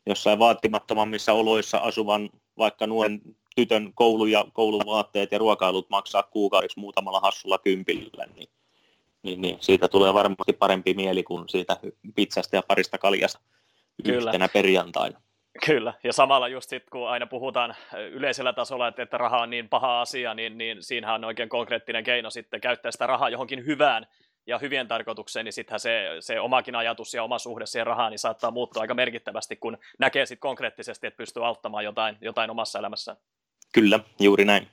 [0.05, 3.21] jossain vaatimattomammissa oloissa asuvan vaikka nuoren
[3.55, 8.49] tytön koulu ja kouluvaatteet ja ruokailut maksaa kuukaudeksi muutamalla hassulla kympillä, niin,
[9.23, 11.77] niin, niin siitä tulee varmasti parempi mieli kuin siitä
[12.15, 13.39] pizzasta ja parista kaljasta
[14.03, 14.29] Kyllä.
[14.29, 15.21] yhtenä perjantaina.
[15.65, 17.75] Kyllä, ja samalla just sit, kun aina puhutaan
[18.11, 22.03] yleisellä tasolla, että, että raha on niin paha asia, niin, niin siinähän on oikein konkreettinen
[22.03, 24.07] keino sitten käyttää sitä rahaa johonkin hyvään,
[24.47, 28.19] ja hyvien tarkoitukseen, niin sittenhän se, se omakin ajatus ja oma suhde siihen rahaan niin
[28.19, 33.17] saattaa muuttua aika merkittävästi, kun näkee sitten konkreettisesti, että pystyy auttamaan jotain, jotain omassa elämässään.
[33.73, 34.67] Kyllä, juuri näin.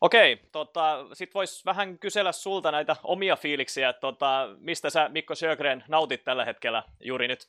[0.00, 5.34] Okei, tota, sitten voisi vähän kysellä sulta näitä omia fiiliksiä, että tota, mistä sä Mikko
[5.34, 7.48] Sjögren nautit tällä hetkellä juuri nyt?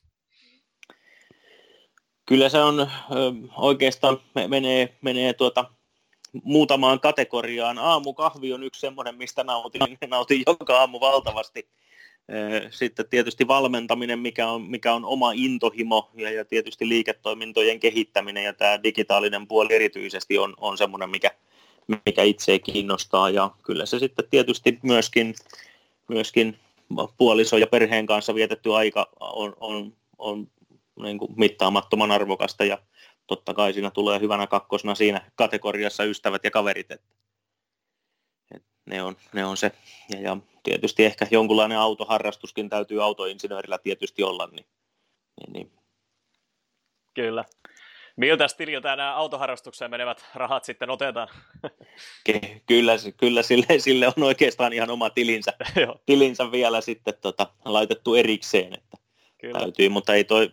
[2.26, 2.92] Kyllä se on
[3.58, 4.18] oikeastaan
[4.48, 5.66] menee, menee tuota
[6.44, 7.78] muutamaan kategoriaan.
[7.78, 11.68] Aamukahvi on yksi semmoinen, mistä nautin, nautin joka aamu valtavasti.
[12.70, 18.54] Sitten tietysti valmentaminen, mikä on, mikä on oma intohimo ja, ja tietysti liiketoimintojen kehittäminen ja
[18.54, 21.32] tämä digitaalinen puoli erityisesti on, on semmoinen, mikä,
[22.06, 25.36] mikä itse kiinnostaa ja kyllä se sitten tietysti myöskin,
[26.08, 26.58] myöskin
[27.18, 30.48] puoliso ja perheen kanssa vietetty aika on, on, on
[31.04, 32.78] niin kuin mittaamattoman arvokasta ja
[33.28, 37.08] totta kai siinä tulee hyvänä kakkosena siinä kategoriassa ystävät ja kaverit, että,
[38.56, 39.72] että ne, on, ne on se.
[40.10, 44.48] Ja, ja tietysti ehkä jonkunlainen autoharrastuskin täytyy autoinsinöörillä tietysti olla.
[44.48, 44.66] Niin,
[45.38, 45.72] niin, niin.
[47.14, 47.46] Kyllä.
[48.16, 51.28] Miltä tililtä nämä autoharrastukseen menevät rahat sitten otetaan?
[52.68, 55.54] kyllä, kyllä sille, sille on oikeastaan ihan oma tilinsä,
[56.06, 58.74] tilinsä vielä sitten tota, laitettu erikseen.
[58.74, 58.98] Että
[59.48, 59.60] Kyllä.
[59.60, 60.52] täytyy, mutta ei toi,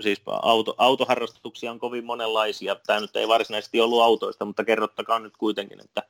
[0.00, 2.74] siis auto, autoharrastuksia on kovin monenlaisia.
[2.74, 6.02] Tämä nyt ei varsinaisesti ollut autoista, mutta kerrottakaa nyt kuitenkin, että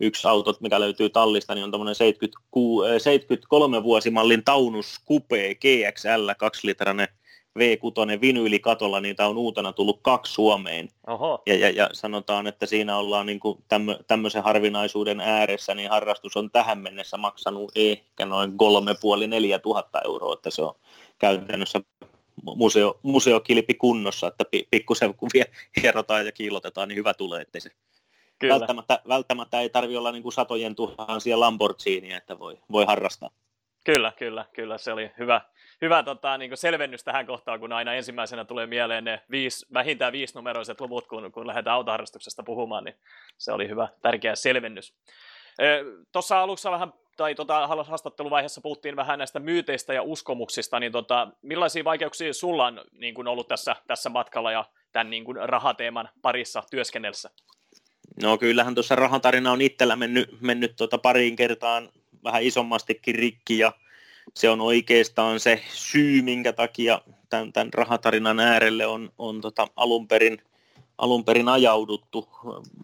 [0.00, 7.08] yksi auto, mikä löytyy tallista, niin on tämmöinen 73 vuosimallin Taunus Coupe GXL 2-litrainen
[7.58, 10.88] V6 vinyylikatolla, niitä on uutena tullut kaksi Suomeen.
[11.06, 11.42] Oho.
[11.46, 16.36] Ja, ja, ja, sanotaan, että siinä ollaan niin kuin tämmö, tämmöisen harvinaisuuden ääressä, niin harrastus
[16.36, 20.74] on tähän mennessä maksanut ehkä noin kolme puoli neljä tuhatta euroa, että se on
[21.20, 21.80] käytännössä
[22.42, 25.28] museo, museokilpi kunnossa, että pikkusen kun
[25.82, 27.70] hierotaan ja kiilotetaan, niin hyvä tulee, että se
[28.40, 28.54] Kyllä.
[28.54, 33.30] Välttämättä, välttämättä ei tarvi olla niin kuin satojen tuhansia Lamborghini, että voi, voi harrastaa.
[33.84, 34.78] Kyllä, kyllä, kyllä.
[34.78, 35.40] Se oli hyvä,
[35.82, 40.80] hyvä tota, niin selvennys tähän kohtaan, kun aina ensimmäisenä tulee mieleen ne viisi, vähintään numeroiset
[40.80, 42.94] luvut, kun, kun lähdetään autoharrastuksesta puhumaan, niin
[43.38, 44.94] se oli hyvä, tärkeä selvennys.
[46.12, 51.84] Tuossa alussa vähän, tai tota, haastatteluvaiheessa puhuttiin vähän näistä myyteistä ja uskomuksista, niin tota, millaisia
[51.84, 56.62] vaikeuksia sulla on niin kuin ollut tässä, tässä matkalla ja tämän niin kuin rahateeman parissa
[56.70, 57.30] työskennellessä?
[58.22, 61.88] No kyllähän tuossa rahatarina on itsellä mennyt, mennyt tota pariin kertaan
[62.24, 63.72] vähän isommastikin rikki ja
[64.34, 70.08] se on oikeastaan se syy, minkä takia tämän, tämän rahatarinan äärelle on, on tota alun,
[70.08, 70.42] perin,
[71.00, 72.28] alun perin ajauduttu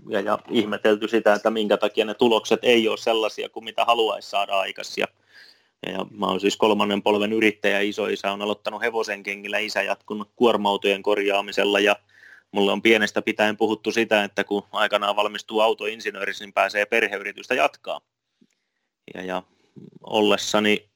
[0.09, 4.31] ja, ja ihmetelty sitä, että minkä takia ne tulokset ei ole sellaisia kuin mitä haluaisi
[4.31, 5.03] saada aikaisin.
[5.03, 5.07] Ja,
[5.93, 10.31] ja mä oon siis kolmannen polven yrittäjä, iso isä on aloittanut hevosen kengillä, isä jatkunut
[10.37, 11.97] kuorma-autojen korjaamisella ja
[12.53, 18.01] mulle on pienestä pitäen puhuttu sitä, että kun aikanaan valmistuu autoinsinööriksi, niin pääsee perheyritystä jatkaa.
[19.15, 19.43] Ja, ja
[20.03, 20.89] ollessani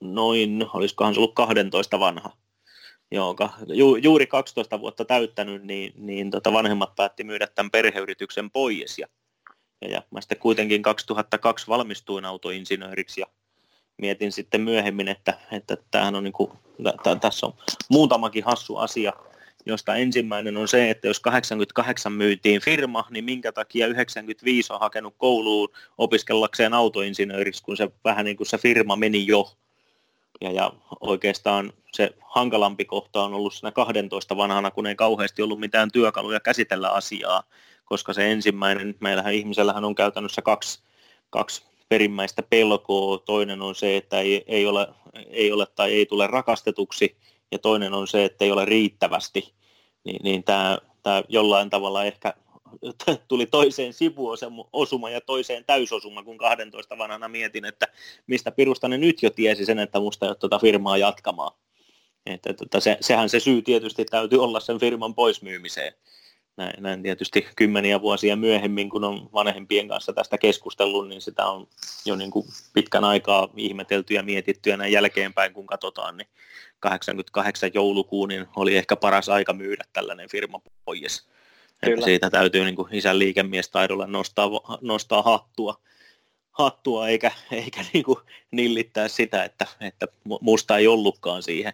[0.00, 2.41] noin, olisikohan se ollut 12 vanha.
[3.12, 8.98] Joo, ju, juuri 12 vuotta täyttänyt, niin, niin tota vanhemmat päätti myydä tämän perheyrityksen pois.
[8.98, 9.06] Ja,
[9.80, 13.26] ja, ja mä sitten kuitenkin 2002 valmistuin autoinsinööriksi ja
[13.98, 16.50] mietin sitten myöhemmin, että, että tämähän on niin kuin,
[16.82, 17.54] t- tässä on
[17.88, 19.12] muutamakin hassu asia,
[19.66, 25.14] josta ensimmäinen on se, että jos 88 myytiin firma, niin minkä takia 95 on hakenut
[25.18, 29.56] kouluun opiskellakseen autoinsinööriksi, kun se vähän niin kuin se firma meni jo.
[30.40, 35.60] Ja, ja oikeastaan se hankalampi kohta on ollut siinä 12 vanhana, kun ei kauheasti ollut
[35.60, 37.42] mitään työkaluja käsitellä asiaa,
[37.84, 40.82] koska se ensimmäinen, meillähän ihmisellähän on käytännössä kaksi,
[41.30, 43.18] kaksi perimmäistä pelkoa.
[43.18, 44.88] Toinen on se, että ei, ei, ole,
[45.30, 47.16] ei ole tai ei tule rakastetuksi,
[47.50, 49.54] ja toinen on se, että ei ole riittävästi.
[50.04, 52.34] Niin, niin tämä, tämä jollain tavalla ehkä
[53.28, 57.88] tuli toiseen sivuosuma ja toiseen täysosuma, kun 12 vanhana mietin, että
[58.26, 61.52] mistä Pirusta ne nyt jo tiesi sen, että musta ei ole tuota firmaa jatkamaan.
[62.26, 65.92] Että, että se, sehän se syy tietysti täytyy olla sen firman poismyymiseen
[66.56, 71.66] näin, näin tietysti kymmeniä vuosia myöhemmin, kun on vanhempien kanssa tästä keskustellut, niin sitä on
[72.06, 76.28] jo niin kuin pitkän aikaa ihmetelty ja mietitty ja näin jälkeenpäin, kun katsotaan, niin
[76.80, 81.28] 88 joulukuun niin oli ehkä paras aika myydä tällainen firma pois.
[81.82, 85.80] Että siitä täytyy niin kuin isän liikemiestaidolla nostaa, nostaa hattua,
[86.50, 88.18] hattua eikä, eikä niin kuin
[88.50, 90.06] nillittää sitä, että, että
[90.40, 91.72] musta ei ollutkaan siihen.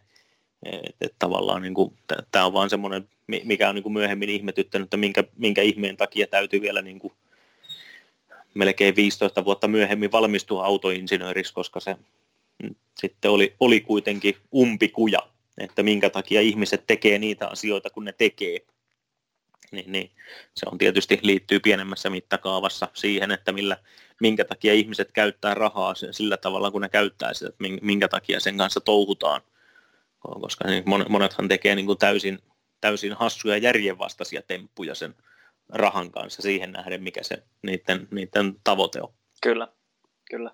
[0.62, 1.94] Että et tavallaan niin kuin,
[2.32, 3.08] tämä on vaan semmoinen
[3.44, 7.12] mikä on niin kuin myöhemmin ihmetyttänyt, että minkä, minkä ihmeen takia täytyy vielä niin kuin
[8.54, 11.96] melkein 15 vuotta myöhemmin valmistua autoinsinööriksi, koska se
[12.62, 15.18] mm, sitten oli, oli kuitenkin umpikuja,
[15.58, 18.58] että minkä takia ihmiset tekee niitä asioita, kun ne tekee.
[19.72, 20.10] Niin, niin.
[20.54, 23.76] Se on tietysti liittyy pienemmässä mittakaavassa siihen, että millä,
[24.20, 28.58] minkä takia ihmiset käyttää rahaa sillä tavalla, kun ne käyttää sitä, että minkä takia sen
[28.58, 29.40] kanssa touhutaan.
[30.40, 32.38] Koska niin monethan tekee niin kuin täysin
[32.80, 35.14] täysin hassuja järjenvastaisia temppuja sen
[35.68, 39.12] rahan kanssa siihen nähden, mikä se niiden, niiden tavoite on.
[39.42, 39.68] Kyllä,
[40.30, 40.50] kyllä.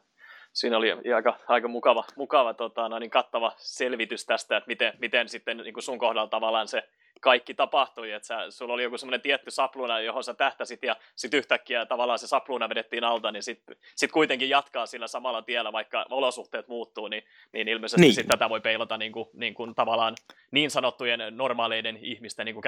[0.53, 5.29] Siinä oli aika, aika mukava, mukava tota, no niin kattava selvitys tästä, että miten, miten
[5.29, 6.88] sitten niin kuin sun kohdalla tavallaan se
[7.24, 11.38] kaikki tapahtui, että sä, sulla oli joku semmoinen tietty sapluuna, johon sä tähtäsit ja sitten
[11.38, 16.06] yhtäkkiä tavallaan se sapluuna vedettiin alta, niin sitten sit kuitenkin jatkaa sillä samalla tiellä, vaikka
[16.10, 18.14] olosuhteet muuttuu, niin, niin ilmeisesti niin.
[18.14, 20.14] Sit tätä voi peilata niin kuin, niin kuin tavallaan
[20.50, 22.64] niin sanottujen normaaleiden ihmisten niin kuin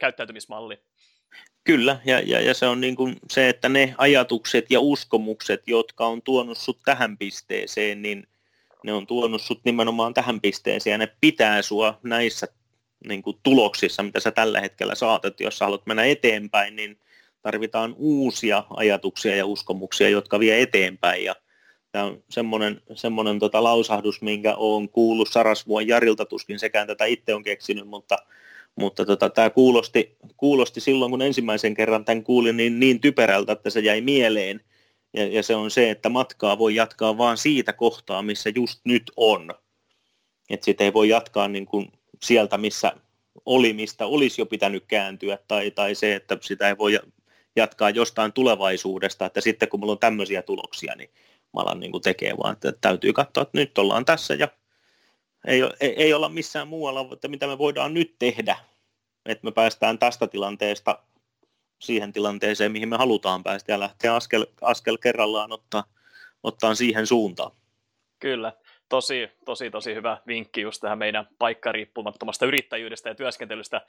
[0.00, 0.78] käyttäytymismalli.
[1.64, 6.06] Kyllä, ja, ja, ja se on niin kuin se, että ne ajatukset ja uskomukset, jotka
[6.06, 8.26] on tuonut sut tähän pisteeseen, niin
[8.84, 12.48] ne on tuonut sut nimenomaan tähän pisteeseen, ja ne pitää sua näissä
[13.08, 16.98] niin kuin tuloksissa, mitä sä tällä hetkellä saat, että jos sä haluat mennä eteenpäin, niin
[17.42, 21.24] tarvitaan uusia ajatuksia ja uskomuksia, jotka vie eteenpäin.
[21.24, 21.34] Ja
[21.92, 27.34] tämä on semmoinen, semmoinen tota lausahdus, minkä olen kuullut Sarasvuon Jarilta, tuskin sekään tätä itse
[27.34, 28.16] on keksinyt, mutta,
[28.76, 33.70] mutta tota, tämä kuulosti, kuulosti silloin, kun ensimmäisen kerran tämän kuulin, niin, niin typerältä, että
[33.70, 34.60] se jäi mieleen.
[35.14, 39.12] Ja, ja se on se, että matkaa voi jatkaa vain siitä kohtaa, missä just nyt
[39.16, 39.54] on.
[40.50, 42.92] Että sitä ei voi jatkaa niin kuin sieltä, missä
[43.46, 47.00] oli, mistä olisi jo pitänyt kääntyä, tai, tai se, että sitä ei voi
[47.56, 51.10] jatkaa jostain tulevaisuudesta, että sitten kun mulla on tämmöisiä tuloksia, niin
[51.54, 54.48] mä alan niin tekee, vaan että täytyy katsoa, että nyt ollaan tässä ja
[55.46, 58.56] ei, ei, ei olla missään muualla, että mitä me voidaan nyt tehdä,
[59.26, 60.98] että me päästään tästä tilanteesta
[61.78, 65.84] siihen tilanteeseen, mihin me halutaan päästä ja lähteä askel, askel kerrallaan ottaa,
[66.42, 67.50] ottaa siihen suuntaan.
[68.18, 68.52] Kyllä
[68.90, 73.80] tosi, tosi, tosi hyvä vinkki just tähän meidän paikkariippumattomasta yrittäjyydestä ja työskentelystä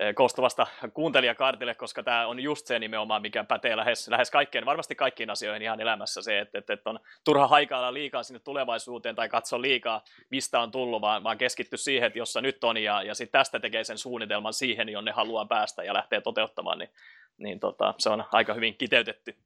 [0.00, 4.94] eh, koostuvasta kuuntelijakaartille, koska tämä on just se nimenomaan, mikä pätee lähes, lähes kaikkeen, varmasti
[4.94, 9.28] kaikkiin asioihin ihan elämässä se, että, että, että on turha haikailla liikaa sinne tulevaisuuteen tai
[9.28, 13.14] katsoa liikaa, mistä on tullut, vaan, vaan keskitty siihen, että jossa nyt on ja, ja
[13.14, 16.90] sitten tästä tekee sen suunnitelman siihen, jonne haluaa päästä ja lähtee toteuttamaan, niin,
[17.38, 19.36] niin tota, se on aika hyvin kiteytetty.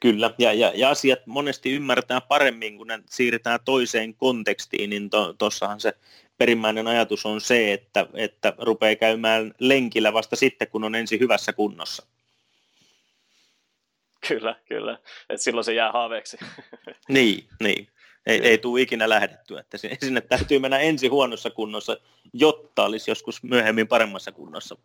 [0.00, 5.76] Kyllä, ja, ja, ja asiat monesti ymmärtää paremmin, kun ne siirretään toiseen kontekstiin, niin tuossahan
[5.76, 5.92] to, se
[6.38, 11.52] perimmäinen ajatus on se, että, että rupeaa käymään lenkillä vasta sitten, kun on ensin hyvässä
[11.52, 12.06] kunnossa.
[14.28, 14.98] Kyllä, kyllä.
[15.28, 16.36] Et silloin se jää haaveeksi.
[17.08, 17.88] niin, niin.
[18.26, 19.60] Ei, ei tule ikinä lähdettyä.
[19.60, 21.96] Että sinne täytyy mennä ensin huonossa kunnossa,
[22.32, 24.76] jotta olisi joskus myöhemmin paremmassa kunnossa.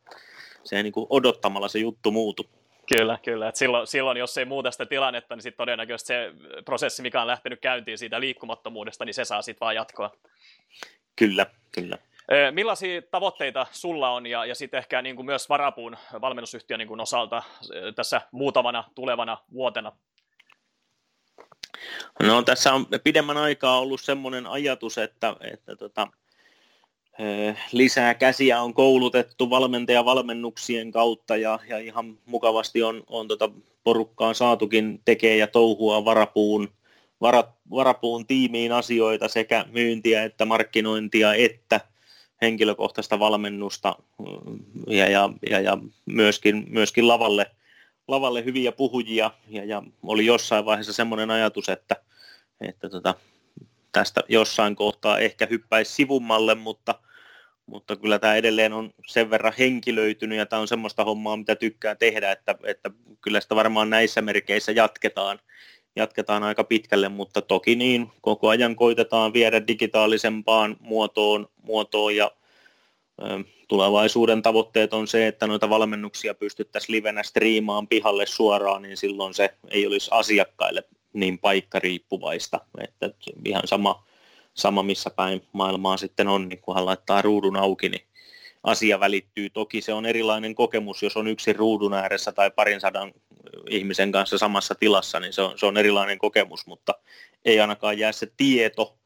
[0.63, 2.49] Se ei niin kuin odottamalla se juttu muutu.
[2.97, 3.47] Kyllä, kyllä.
[3.49, 6.31] Et silloin, silloin, jos ei muuta sitä tilannetta, niin sitten todennäköisesti se
[6.65, 10.11] prosessi, mikä on lähtenyt käyntiin siitä liikkumattomuudesta, niin se saa sitten vaan jatkoa.
[11.15, 11.97] Kyllä, kyllä.
[12.51, 16.99] Millaisia tavoitteita sulla on ja, ja sitten ehkä niin kuin myös Varapuun valmennusyhtiön niin kuin
[16.99, 17.43] osalta
[17.95, 19.91] tässä muutamana tulevana vuotena?
[22.23, 26.07] No tässä on pidemmän aikaa ollut semmoinen ajatus, että, että tota,
[27.71, 33.49] lisää käsiä on koulutettu valmentajavalmennuksien kautta ja, ja ihan mukavasti on, on tota
[33.83, 36.69] porukkaa saatukin tekee ja touhua varapuun,
[37.21, 41.81] varat, varapuun tiimiin asioita sekä myyntiä että markkinointia että
[42.41, 47.51] henkilökohtaista valmennusta mm, ja, ja, ja, ja myöskin, myöskin lavalle,
[48.07, 49.31] lavalle hyviä puhujia.
[49.47, 51.95] Ja, ja oli jossain vaiheessa semmoinen ajatus, että,
[52.61, 53.15] että tota,
[53.91, 56.95] tästä jossain kohtaa ehkä hyppäisi sivummalle, mutta,
[57.65, 61.95] mutta kyllä tämä edelleen on sen verran henkilöitynyt ja tämä on semmoista hommaa, mitä tykkää
[61.95, 62.91] tehdä, että, että
[63.21, 65.39] kyllä sitä varmaan näissä merkeissä jatketaan,
[65.95, 72.31] jatketaan aika pitkälle, mutta toki niin, koko ajan koitetaan viedä digitaalisempaan muotoon, muotoon ja
[73.21, 79.33] ö, tulevaisuuden tavoitteet on se, että noita valmennuksia pystyttäisiin livenä striimaan pihalle suoraan, niin silloin
[79.33, 80.83] se ei olisi asiakkaille
[81.13, 83.09] niin paikkariippuvaista, että
[83.45, 84.03] ihan sama,
[84.53, 88.07] sama missä päin maailmaa sitten on, niin kunhan laittaa ruudun auki, niin
[88.63, 89.49] asia välittyy.
[89.49, 93.13] Toki se on erilainen kokemus, jos on yksi ruudun ääressä tai parin sadan
[93.69, 96.93] ihmisen kanssa samassa tilassa, niin se on, se on erilainen kokemus, mutta
[97.45, 98.97] ei ainakaan jää se tieto,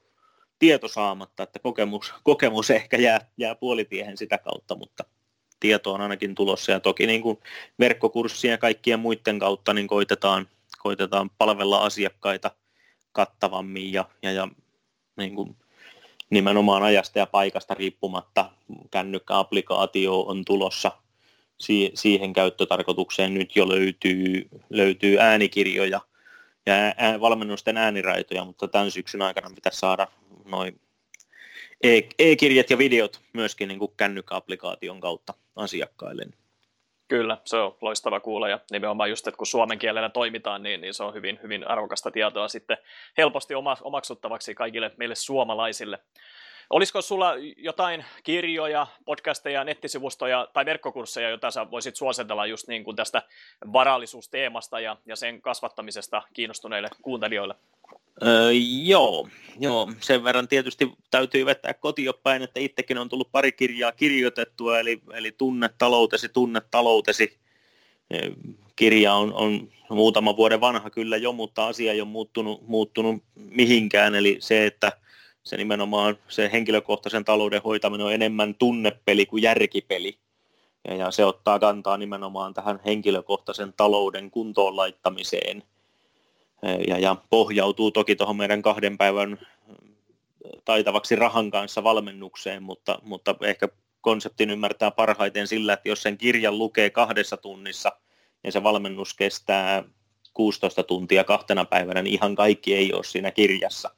[0.59, 5.05] tieto saamatta, että kokemus, kokemus ehkä jää, jää puolitiehen sitä kautta, mutta
[5.59, 7.39] tieto on ainakin tulossa ja toki niin kuin
[7.79, 10.47] verkkokurssien ja kaikkien muiden kautta niin koitetaan,
[10.79, 12.51] koitetaan palvella asiakkaita
[13.11, 14.47] kattavammin ja, ja, ja
[15.17, 15.55] niin kuin
[16.29, 18.51] nimenomaan ajasta ja paikasta riippumatta
[18.91, 20.91] kännykkäapplikaatio on tulossa
[21.93, 26.01] siihen käyttötarkoitukseen nyt jo löytyy, löytyy äänikirjoja
[26.65, 26.73] ja
[27.19, 30.07] valmennusten ääniraitoja, mutta tämän syksyn aikana pitäisi saada
[30.45, 30.79] noin
[31.83, 36.25] e- e-kirjat ja videot myöskin niin kuin kännykkäapplikaation kautta asiakkaille.
[37.07, 40.93] Kyllä, se on loistava kuulla ja nimenomaan just, että kun suomen kielellä toimitaan, niin, niin
[40.93, 42.77] se on hyvin, hyvin arvokasta tietoa sitten
[43.17, 45.99] helposti omaksuttavaksi kaikille meille suomalaisille.
[46.69, 52.95] Olisiko sulla jotain kirjoja, podcasteja, nettisivustoja tai verkkokursseja, joita sä voisit suositella just niin kuin
[52.95, 53.21] tästä
[53.73, 57.55] varallisuusteemasta ja, ja sen kasvattamisesta kiinnostuneille kuuntelijoille?
[58.23, 58.51] Öö,
[58.83, 59.27] joo,
[59.59, 65.01] joo, sen verran tietysti täytyy vetää kotiopäin, että itsekin on tullut pari kirjaa kirjoitettua, eli,
[65.13, 67.39] eli Tunne taloutesi, tunne taloutesi.
[68.75, 74.15] Kirja on, on muutama vuoden vanha kyllä jo, mutta asia ei ole muuttunut, muuttunut mihinkään,
[74.15, 74.91] eli se, että
[75.43, 80.17] se nimenomaan se henkilökohtaisen talouden hoitaminen on enemmän tunnepeli kuin järkipeli.
[80.87, 85.63] Ja, ja se ottaa kantaa nimenomaan tähän henkilökohtaisen talouden kuntoon laittamiseen–
[86.87, 89.39] ja, ja pohjautuu toki tuohon meidän kahden päivän
[90.65, 93.67] taitavaksi rahan kanssa valmennukseen, mutta, mutta ehkä
[94.01, 97.91] konseptin ymmärtää parhaiten sillä, että jos sen kirjan lukee kahdessa tunnissa
[98.43, 99.83] ja se valmennus kestää
[100.33, 103.89] 16 tuntia kahtena päivänä, niin ihan kaikki ei ole siinä kirjassa.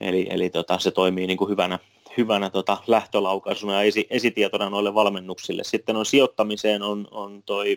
[0.00, 1.78] Eli, eli tota, se toimii niin kuin hyvänä,
[2.16, 5.64] hyvänä tota, lähtölaukaisuna ja esi, esitietona noille valmennuksille.
[5.64, 7.76] Sitten on sijoittamiseen on, on toi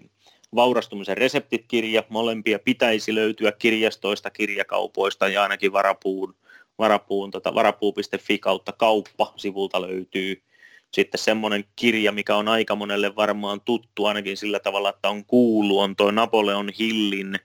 [0.55, 6.35] Vaurastumisen reseptit-kirja, molempia pitäisi löytyä kirjastoista, kirjakaupoista ja ainakin varapuun,
[6.77, 10.43] varapuun tota, varapuu.fi kautta kauppa sivulta löytyy.
[10.91, 15.79] Sitten semmoinen kirja, mikä on aika monelle varmaan tuttu ainakin sillä tavalla, että on kuullut,
[15.79, 17.39] on tuo Napoleon Hillin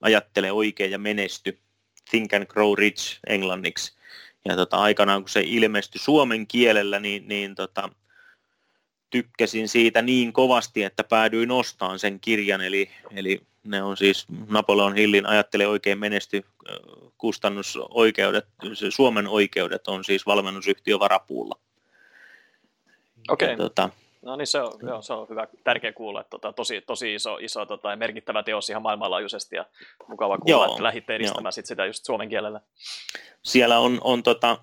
[0.00, 1.58] Ajattele oikein ja menesty,
[2.10, 3.96] Think and Grow Rich englanniksi.
[4.44, 7.88] Ja tota, aikanaan kun se ilmestyi suomen kielellä, niin, niin tota,
[9.10, 14.94] tykkäsin siitä niin kovasti, että päädyin ostamaan sen kirjan, eli, eli ne on siis Napoleon
[14.94, 16.44] Hillin Ajattele oikein menesty
[17.18, 18.46] kustannusoikeudet,
[18.88, 21.58] Suomen oikeudet on siis valmennusyhtiö Varapuulla.
[23.28, 23.54] Okei.
[23.54, 23.56] Okay.
[23.56, 23.90] Tota,
[24.26, 27.38] No niin, se on, joo, se on hyvä, tärkeä kuulla, että tota, tosi, tosi iso,
[27.38, 29.64] iso tota, ja merkittävä teos ihan maailmanlaajuisesti ja
[30.08, 32.60] mukava kuulla, joo, että lähditte edistämään sit sitä just suomen kielellä.
[33.42, 34.58] Siellä on, on tota,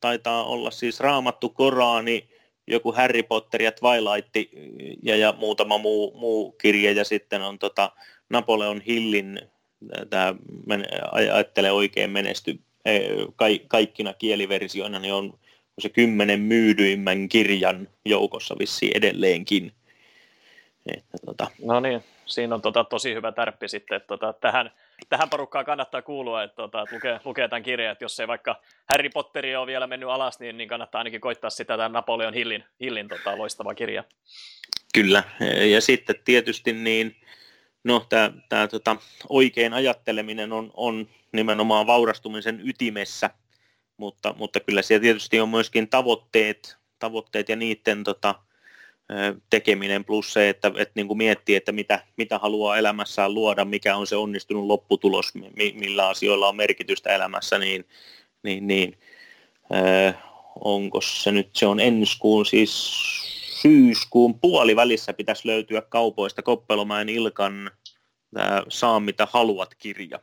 [0.00, 2.28] taitaa olla siis raamattu Koraani,
[2.66, 4.52] joku Harry Potter ja Twilight
[5.02, 7.92] ja, ja muutama muu, muu kirja ja sitten on tota
[8.30, 9.40] Napoleon Hillin
[10.10, 10.34] tämä
[11.12, 13.00] ajattele oikein menesty e,
[13.36, 15.38] ka, kaikkina kieliversioina, niin on
[15.78, 19.72] se kymmenen myydyimmän kirjan joukossa vissi edelleenkin.
[20.86, 21.50] Että, tota.
[21.64, 24.70] No niin, siinä on tota, tosi hyvä tärppi sitten, että tota, tähän,
[25.08, 28.60] tähän porukkaan kannattaa kuulua, että, tota, että lukee, lukee tämän kirjan, että jos ei vaikka
[28.90, 32.64] Harry Potteri ole vielä mennyt alas, niin, niin kannattaa ainakin koittaa sitä tämän Napoleon Hillin,
[32.80, 34.04] Hillin tota, loistava kirja.
[34.94, 35.24] Kyllä,
[35.70, 37.16] ja sitten tietysti niin,
[37.84, 38.06] no
[38.48, 38.96] tämä, tota,
[39.28, 43.30] oikein ajatteleminen on, on nimenomaan vaurastumisen ytimessä,
[43.96, 48.34] mutta, mutta kyllä siellä tietysti on myöskin tavoitteet, tavoitteet ja niiden tota,
[49.50, 53.96] tekeminen plus se, että, että niin kuin miettii, että mitä, mitä haluaa elämässään luoda, mikä
[53.96, 55.32] on se onnistunut lopputulos,
[55.74, 57.84] millä asioilla on merkitystä elämässä, niin,
[58.42, 58.98] niin, niin
[59.74, 60.14] äh,
[60.64, 62.98] onko se nyt, se on ensi kuun, siis
[63.62, 67.70] syyskuun puolivälissä pitäisi löytyä kaupoista Koppelomäen Ilkan
[68.34, 70.20] tämä Saa mitä haluat kirja.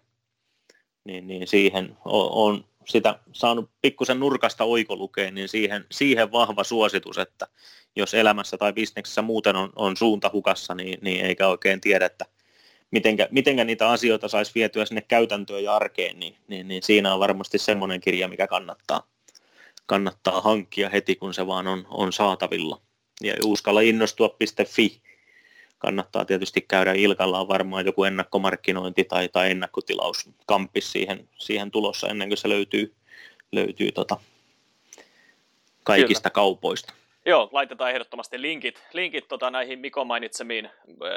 [1.04, 7.18] Niin, niin siihen on, on sitä saanut pikkusen nurkasta oikolukeen, niin siihen, siihen vahva suositus,
[7.18, 7.48] että
[7.96, 12.26] jos elämässä tai bisneksessä muuten on, on suunta hukassa, niin, niin eikä oikein tiedä, että
[12.92, 17.20] mitenkä, mitenkä niitä asioita saisi vietyä sinne käytäntöön ja arkeen, niin, niin, niin siinä on
[17.20, 19.08] varmasti semmoinen kirja, mikä kannattaa,
[19.86, 22.82] kannattaa hankkia heti, kun se vaan on, on saatavilla.
[23.22, 25.02] Ja uskalla innostua.fi
[25.82, 32.08] kannattaa tietysti käydä Ilkalla on varmaan joku ennakkomarkkinointi tai, tai ennakkotilaus kampis siihen, siihen tulossa
[32.08, 32.96] ennen kuin se löytyy,
[33.52, 34.18] löytyy tota
[35.84, 36.34] kaikista Kyllä.
[36.34, 36.94] kaupoista.
[37.26, 40.70] Joo, laitetaan ehdottomasti linkit, linkit tota, näihin Mikon mainitsemiin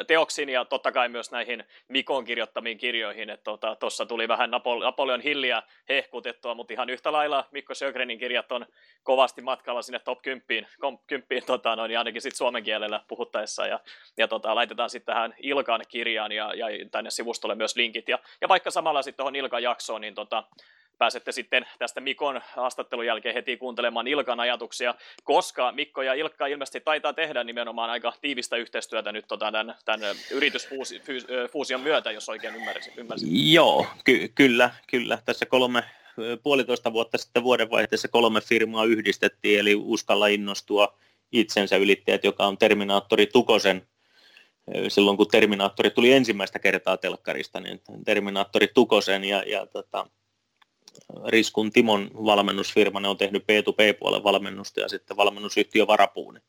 [0.06, 3.28] teoksiin ja totta kai myös näihin Mikon kirjoittamiin kirjoihin.
[3.80, 8.66] Tuossa tota, tuli vähän Napoleon Hilliä hehkutettua, mutta ihan yhtä lailla Mikko Sjögrenin kirjat on
[9.02, 10.68] kovasti matkalla sinne top 10,
[11.06, 13.66] 10 tota, noin, ainakin sit suomen kielellä puhuttaessa.
[13.66, 13.80] Ja,
[14.16, 18.08] ja tota, laitetaan sitten tähän Ilkan kirjaan ja, ja tänne sivustolle myös linkit.
[18.08, 20.44] Ja, ja vaikka samalla sitten tuohon Ilkan jaksoon, niin tota,
[20.98, 26.80] pääsette sitten tästä Mikon haastattelun jälkeen heti kuuntelemaan Ilkan ajatuksia, koska Mikko ja Ilkka ilmeisesti
[26.80, 32.92] taitaa tehdä nimenomaan aika tiivistä yhteistyötä nyt tota, tämän, tämän yritysfuusion myötä, jos oikein ymmärsin.
[32.96, 33.52] ymmärsin.
[33.52, 35.18] Joo, ky- kyllä, kyllä.
[35.24, 35.84] Tässä kolme,
[36.42, 40.98] puolitoista vuotta sitten vuodenvaihteessa kolme firmaa yhdistettiin, eli uskalla innostua
[41.32, 43.86] itsensä ylittäjät, joka on Terminaattori Tukosen
[44.88, 50.06] silloin kun Terminaattori tuli ensimmäistä kertaa telkkarista, niin Terminaattori Tukosen ja, ja tota,
[51.26, 56.40] Riskun Timon valmennusfirma, ne on tehnyt P2P-puolen valmennusta ja sitten valmennusyhtiö Varapuuni.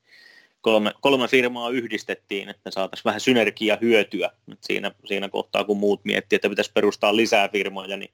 [0.61, 4.31] Kolme, kolme firmaa yhdistettiin, että saataisiin vähän synergia hyötyä.
[4.61, 8.11] siinä, siinä kohtaa, kun muut miettii, että pitäisi perustaa lisää firmoja, niin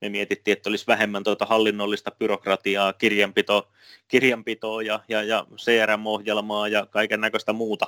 [0.00, 3.68] me mietittiin, että olisi vähemmän tuota hallinnollista byrokratiaa, kirjanpito,
[4.08, 7.86] kirjanpitoa ja, ja, ja CRM-ohjelmaa ja kaiken näköistä muuta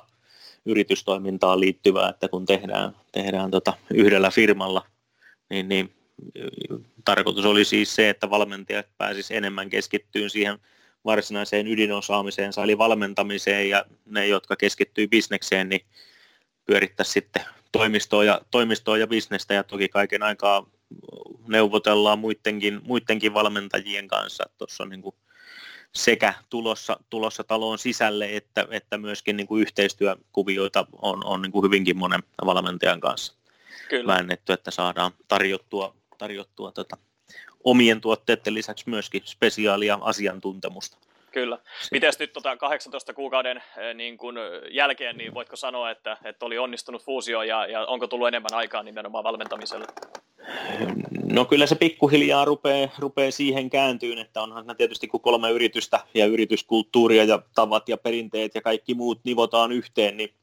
[0.67, 4.83] yritystoimintaan liittyvää, että kun tehdään, tehdään tota yhdellä firmalla,
[5.51, 5.95] niin, niin
[7.07, 10.59] tarkoitus oli siis se, että valmentajat pääsisivät enemmän keskittyyn siihen
[11.05, 15.81] varsinaiseen ydinosaamiseen, eli valmentamiseen, ja ne, jotka keskittyy bisnekseen, niin
[16.65, 17.43] pyörittäisi sitten
[17.73, 20.67] toimistoa ja, toimistoa ja bisnestä, ja toki kaiken aikaa
[21.49, 24.45] neuvotellaan muidenkin, muidenkin valmentajien kanssa.
[24.59, 25.15] Tuossa on niin kuin
[25.93, 31.65] sekä tulossa, tulossa taloon sisälle, että, että myöskin niin kuin yhteistyökuvioita on, on niin kuin
[31.65, 33.35] hyvinkin monen valmentajan kanssa
[33.89, 34.13] Kyllä.
[34.13, 36.97] väännetty, että saadaan tarjottua tarjottua tota,
[37.65, 40.97] omien tuotteiden lisäksi myöskin spesiaalia asiantuntemusta.
[41.33, 41.59] Kyllä.
[41.91, 43.63] Miten nyt tota 18 kuukauden
[43.95, 44.35] niin kun
[44.71, 48.83] jälkeen, niin voitko sanoa, että, että oli onnistunut fuusio ja, ja onko tullut enemmän aikaa
[48.83, 49.87] nimenomaan valmentamiselle?
[51.33, 56.27] No kyllä se pikkuhiljaa rupeaa, rupeaa siihen kääntyyn, että onhan tietysti kun kolme yritystä ja
[56.27, 60.35] yrityskulttuuria ja tavat ja perinteet ja kaikki muut nivotaan yhteen, niin,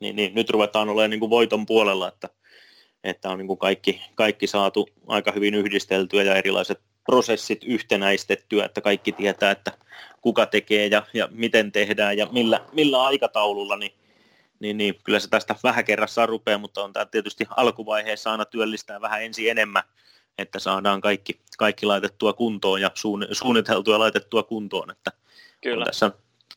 [0.00, 2.28] niin, niin nyt ruvetaan olemaan niin kuin voiton puolella, että
[3.04, 8.80] että on niin kuin kaikki, kaikki saatu aika hyvin yhdisteltyä ja erilaiset prosessit yhtenäistettyä, että
[8.80, 9.72] kaikki tietää, että
[10.20, 13.92] kuka tekee ja, ja miten tehdään ja millä, millä aikataululla, niin,
[14.60, 19.00] niin, niin kyllä se tästä vähän kerrassaan rupeaa, mutta on tämä tietysti alkuvaiheessa aina työllistää
[19.00, 19.82] vähän ensin enemmän,
[20.38, 22.90] että saadaan kaikki, kaikki laitettua kuntoon ja
[23.32, 25.12] suunniteltua ja laitettua kuntoon, että
[25.60, 25.84] Kyllä.
[25.84, 26.10] tässä,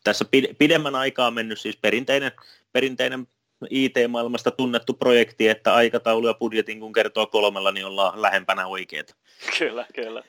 [0.03, 0.25] tässä
[0.57, 2.31] pidemmän aikaa mennyt siis perinteinen,
[2.71, 3.27] perinteinen
[3.69, 9.15] IT-maailmasta tunnettu projekti, että aikataulu ja budjetin kun kertoo kolmella, niin ollaan lähempänä oikeita.
[9.59, 10.23] Kyllä, kyllä.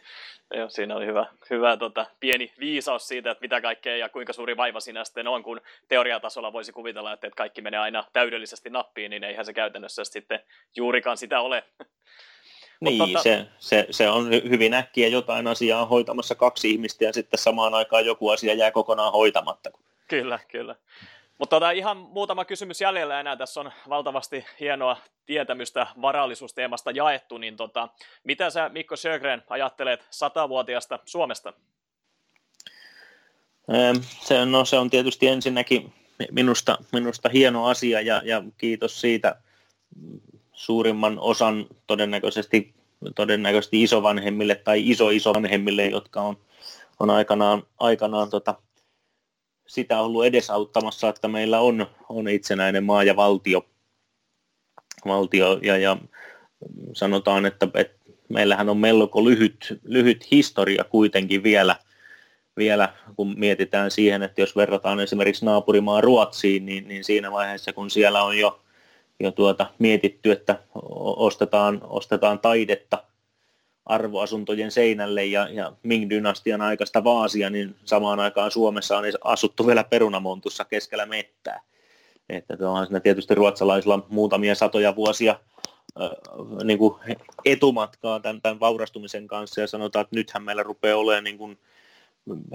[0.55, 4.57] Joo, siinä oli hyvä, hyvä tota, pieni viisaus siitä, että mitä kaikkea ja kuinka suuri
[4.57, 9.11] vaiva siinä sitten on, kun teoriatasolla voisi kuvitella, että, että kaikki menee aina täydellisesti nappiin,
[9.11, 10.41] niin eihän se käytännössä sitten
[10.76, 11.64] juurikaan sitä ole.
[12.81, 13.22] Niin, tota...
[13.22, 18.07] se, se, se on hyvin äkkiä jotain asiaa hoitamassa kaksi ihmistä ja sitten samaan aikaan
[18.07, 19.70] joku asia jää kokonaan hoitamatta.
[20.09, 20.76] Kyllä, kyllä.
[21.39, 23.36] Mutta tota, ihan muutama kysymys jäljellä enää.
[23.36, 27.39] Tässä on valtavasti hienoa tietämystä varallisuusteemasta jaettu.
[27.39, 27.89] Niin tota,
[28.24, 31.53] mitä sä Mikko Sjögren ajattelet satavuotiaasta Suomesta?
[34.20, 35.93] Se, no, se on tietysti ensinnäkin
[36.30, 39.36] minusta, minusta hieno asia ja, ja kiitos siitä
[40.53, 42.74] suurimman osan todennäköisesti,
[43.14, 46.36] todennäköisesti isovanhemmille tai iso-isovanhemmille, jotka on,
[47.01, 48.55] on aikanaan, aikanaan tota,
[49.69, 53.66] sitä ollut edesauttamassa, että meillä on, on itsenäinen maa ja valtio,
[55.07, 55.97] valtio ja, ja
[56.93, 57.99] sanotaan, että, että
[58.29, 61.77] meillähän on melko lyhyt, lyhyt historia kuitenkin vielä,
[62.57, 67.91] vielä, kun mietitään siihen, että jos verrataan esimerkiksi naapurimaa Ruotsiin, niin, niin siinä vaiheessa, kun
[67.91, 68.61] siellä on jo,
[69.21, 70.59] jo tuota, mietitty, että
[71.16, 73.05] ostetaan, ostetaan taidetta
[73.89, 80.64] arvoasuntojen seinälle ja, ja Ming-dynastian aikaista vaasia, niin samaan aikaan Suomessa on asuttu vielä perunamontussa
[80.64, 81.61] keskellä mettää.
[82.28, 85.41] Että onhan siinä tietysti ruotsalaisilla muutamia satoja vuosia
[86.01, 86.11] äh,
[86.64, 86.95] niin kuin
[87.45, 91.59] etumatkaa tämän, tämän vaurastumisen kanssa ja sanotaan, että nythän meillä rupeaa olemaan niin kuin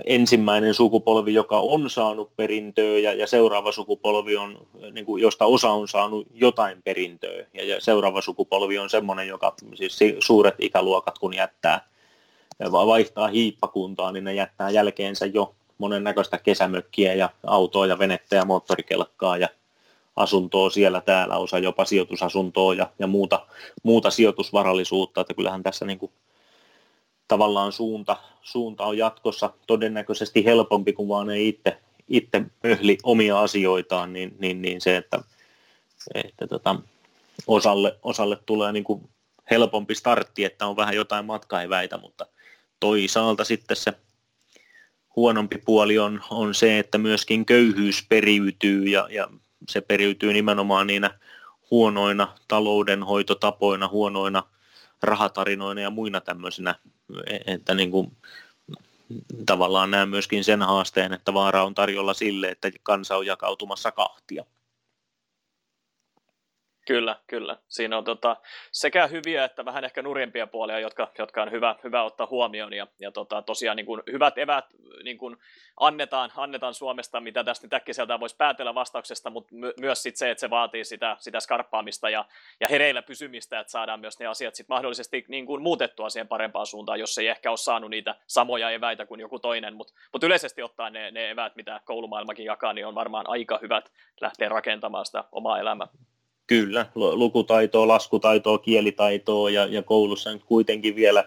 [0.05, 5.69] ensimmäinen sukupolvi, joka on saanut perintöä ja, ja seuraava sukupolvi on, niin kuin, josta osa
[5.69, 7.45] on saanut jotain perintöä.
[7.53, 11.87] Ja, ja seuraava sukupolvi on semmoinen, joka siis suuret ikäluokat kun jättää
[12.71, 19.37] vaihtaa hiippakuntaa, niin ne jättää jälkeensä jo monennäköistä kesämökkiä ja autoa ja venettä ja moottorikelkkaa
[19.37, 19.47] ja
[20.15, 23.45] asuntoa siellä täällä, osa jopa sijoitusasuntoa ja, ja muuta,
[23.83, 26.11] muuta sijoitusvarallisuutta, että kyllähän tässä niin kuin
[27.27, 34.13] tavallaan suunta, suunta on jatkossa todennäköisesti helpompi, kun vaan ei itse, itse möhli omia asioitaan,
[34.13, 35.23] niin, niin, niin se, että,
[36.15, 36.75] että tota,
[37.47, 39.09] osalle, osalle tulee niin kuin
[39.51, 42.25] helpompi startti, että on vähän jotain matkaeväitä, mutta
[42.79, 43.93] toisaalta sitten se
[45.15, 49.27] huonompi puoli on, on se, että myöskin köyhyys periytyy ja, ja
[49.69, 51.19] se periytyy nimenomaan niinä
[51.71, 54.43] huonoina taloudenhoitotapoina, huonoina
[55.03, 56.75] rahatarinoina ja muina tämmöisinä,
[57.45, 58.17] että niin kuin,
[59.45, 64.45] tavallaan näen myöskin sen haasteen, että vaara on tarjolla sille, että kansa on jakautumassa kahtia.
[66.85, 67.57] Kyllä, kyllä.
[67.67, 68.37] Siinä on tota,
[68.71, 72.73] sekä hyviä että vähän ehkä nurjempia puolia, jotka, jotka on hyvä, hyvä ottaa huomioon.
[72.73, 74.65] Ja, ja tota, tosiaan niin kuin hyvät evät
[75.03, 75.37] niin kuin
[75.79, 80.31] annetaan, annetaan Suomesta, mitä tästä nyt äkkiseltään voisi päätellä vastauksesta, mutta my, myös sit se,
[80.31, 82.25] että se vaatii sitä, sitä skarppaamista ja,
[82.59, 86.67] ja hereillä pysymistä, että saadaan myös ne asiat sit mahdollisesti niin kuin muutettua siihen parempaan
[86.67, 89.75] suuntaan, jos ei ehkä ole saanut niitä samoja eväitä kuin joku toinen.
[89.75, 93.91] Mutta mut yleisesti ottaen ne, ne eväät, mitä koulumaailmakin jakaa, niin on varmaan aika hyvät
[94.21, 95.87] lähteä rakentamaan sitä omaa elämää.
[96.47, 101.25] Kyllä, lukutaitoa, laskutaitoa, kielitaitoa ja, ja koulussa nyt kuitenkin vielä,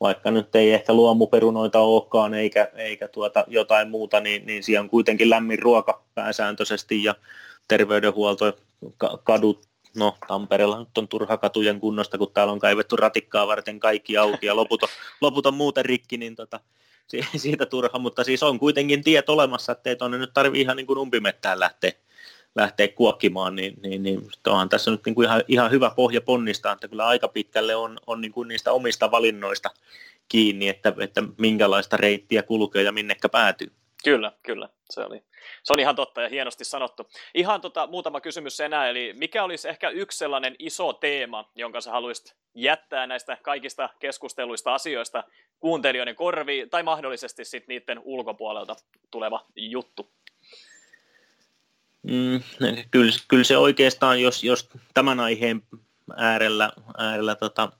[0.00, 4.90] vaikka nyt ei ehkä luomuperunoita olekaan eikä, eikä tuota jotain muuta, niin, niin siellä on
[4.90, 7.14] kuitenkin lämmin ruoka pääsääntöisesti ja
[7.68, 8.56] terveydenhuolto,
[9.24, 14.16] kadut, no Tampereella nyt on turha katujen kunnosta, kun täällä on kaivettu ratikkaa varten kaikki
[14.16, 14.88] auki ja loput on,
[15.20, 16.60] loput on muuten rikki, niin tota,
[17.36, 20.98] siitä turha, mutta siis on kuitenkin tiet olemassa, ettei tuonne nyt tarvitse ihan niin kuin
[20.98, 21.92] umpimettään lähteä
[22.54, 26.72] lähteä kuokkimaan, niin, niin, niin onhan tässä nyt niin kuin ihan, ihan hyvä pohja ponnistaa,
[26.72, 29.70] että kyllä aika pitkälle on, on niin kuin niistä omista valinnoista
[30.28, 33.72] kiinni, että, että minkälaista reittiä kulkee ja minnekä päätyy.
[34.04, 34.68] Kyllä, kyllä.
[34.90, 35.22] Se, oli,
[35.62, 37.10] se on ihan totta ja hienosti sanottu.
[37.34, 41.90] Ihan tota, muutama kysymys enää, eli mikä olisi ehkä yksi sellainen iso teema, jonka sä
[41.90, 45.24] haluaisit jättää näistä kaikista keskusteluista asioista
[45.60, 48.76] kuuntelijoiden korviin, tai mahdollisesti sitten niiden ulkopuolelta
[49.10, 50.10] tuleva juttu?
[52.02, 52.40] Mm,
[52.90, 55.62] kyllä, kyllä se oikeastaan, jos, jos tämän aiheen
[56.16, 57.72] äärellä, äärellä tota,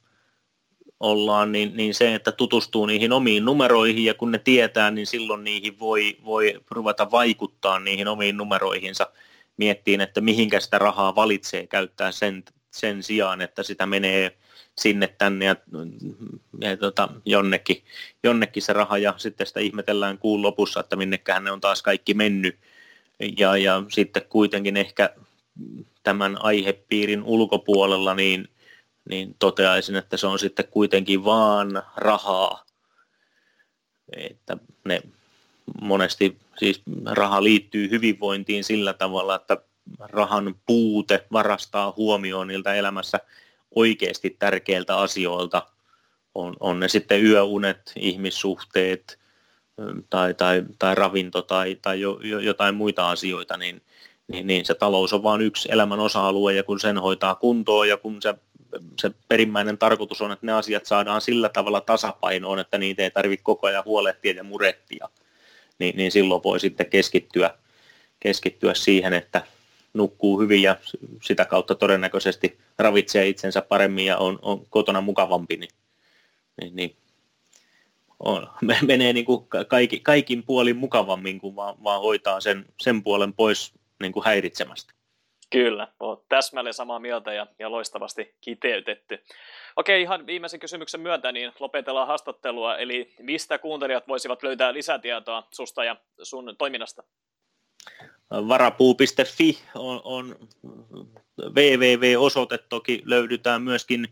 [1.01, 5.45] ollaan, niin, niin se, että tutustuu niihin omiin numeroihin ja kun ne tietää, niin silloin
[5.45, 9.11] niihin voi, voi ruveta vaikuttaa niihin omiin numeroihinsa.
[9.57, 14.39] Miettiin, että mihinkä sitä rahaa valitsee käyttää sen, sen sijaan, että sitä menee
[14.79, 15.57] sinne tänne ja,
[16.61, 17.83] ja tota, jonnekin,
[18.23, 22.15] jonnekin se raha ja sitten sitä ihmetellään kuun lopussa, että minnekähän ne on taas kaikki
[22.15, 22.59] mennyt
[23.39, 25.15] ja, ja sitten kuitenkin ehkä
[26.03, 28.49] tämän aihepiirin ulkopuolella niin,
[29.09, 32.65] niin toteaisin, että se on sitten kuitenkin vaan rahaa.
[34.17, 35.03] Että ne
[35.81, 39.57] monesti siis raha liittyy hyvinvointiin sillä tavalla, että
[39.99, 43.21] rahan puute varastaa huomioon niiltä elämässä
[43.75, 45.67] oikeasti tärkeiltä asioilta.
[46.35, 49.19] On, on ne sitten yöunet, ihmissuhteet,
[50.11, 53.83] tai, tai, tai ravinto tai, tai jo, jo, jotain muita asioita, niin,
[54.29, 57.97] niin, niin se talous on vain yksi elämän osa-alue ja kun sen hoitaa kuntoon ja
[57.97, 58.35] kun se,
[59.01, 63.45] se perimmäinen tarkoitus on, että ne asiat saadaan sillä tavalla tasapainoon, että niitä ei tarvitse
[63.45, 65.09] koko ajan huolehtia ja murettia,
[65.79, 67.51] niin, niin silloin voi sitten keskittyä,
[68.21, 69.43] keskittyä siihen, että
[69.95, 70.77] nukkuu hyvin ja
[71.23, 75.71] sitä kautta todennäköisesti ravitsee itsensä paremmin ja on, on kotona mukavampi, niin,
[76.61, 76.97] niin, niin
[78.21, 78.51] on,
[78.87, 83.73] menee niin kuin kaikki, kaikin puolin mukavammin, kun vaan, vaan hoitaa sen, sen puolen pois
[84.01, 84.93] niin kuin häiritsemästä.
[85.51, 89.25] Kyllä, olet täsmälleen samaa mieltä ja, ja loistavasti kiteytetty.
[89.77, 95.85] Okei, ihan viimeisen kysymyksen myötä niin lopetellaan haastattelua, eli mistä kuuntelijat voisivat löytää lisätietoa susta
[95.85, 97.03] ja sun toiminnasta?
[98.31, 100.37] Varapuu.fi on, on
[101.41, 104.09] www-osoite, toki löydytään myöskin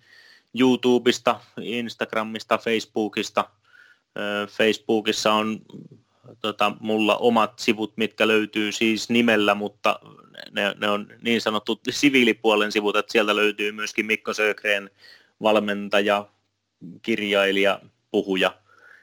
[0.61, 3.45] YouTubesta, Instagramista, Facebookista–
[4.49, 5.61] Facebookissa on
[6.41, 10.01] tota, mulla omat sivut, mitkä löytyy siis nimellä, mutta
[10.51, 14.91] ne, ne on niin sanottu siviilipuolen sivut, että sieltä löytyy myöskin Mikko Sögren
[15.43, 16.29] valmentaja,
[17.03, 18.55] kirjailija, puhuja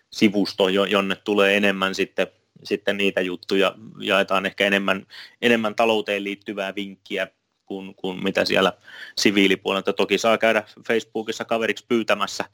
[0.09, 2.27] sivusto, jonne tulee enemmän sitten,
[2.63, 5.07] sitten niitä juttuja, jaetaan ehkä enemmän,
[5.41, 7.27] enemmän talouteen liittyvää vinkkiä
[7.65, 8.73] kuin, kuin mitä siellä
[9.17, 9.93] siviilipuolelta.
[9.93, 12.45] Toki saa käydä Facebookissa kaveriksi pyytämässä,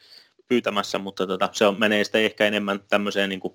[0.49, 3.53] pyytämässä mutta tota, se on, menee sitten ehkä enemmän tämmöiseen niin kuin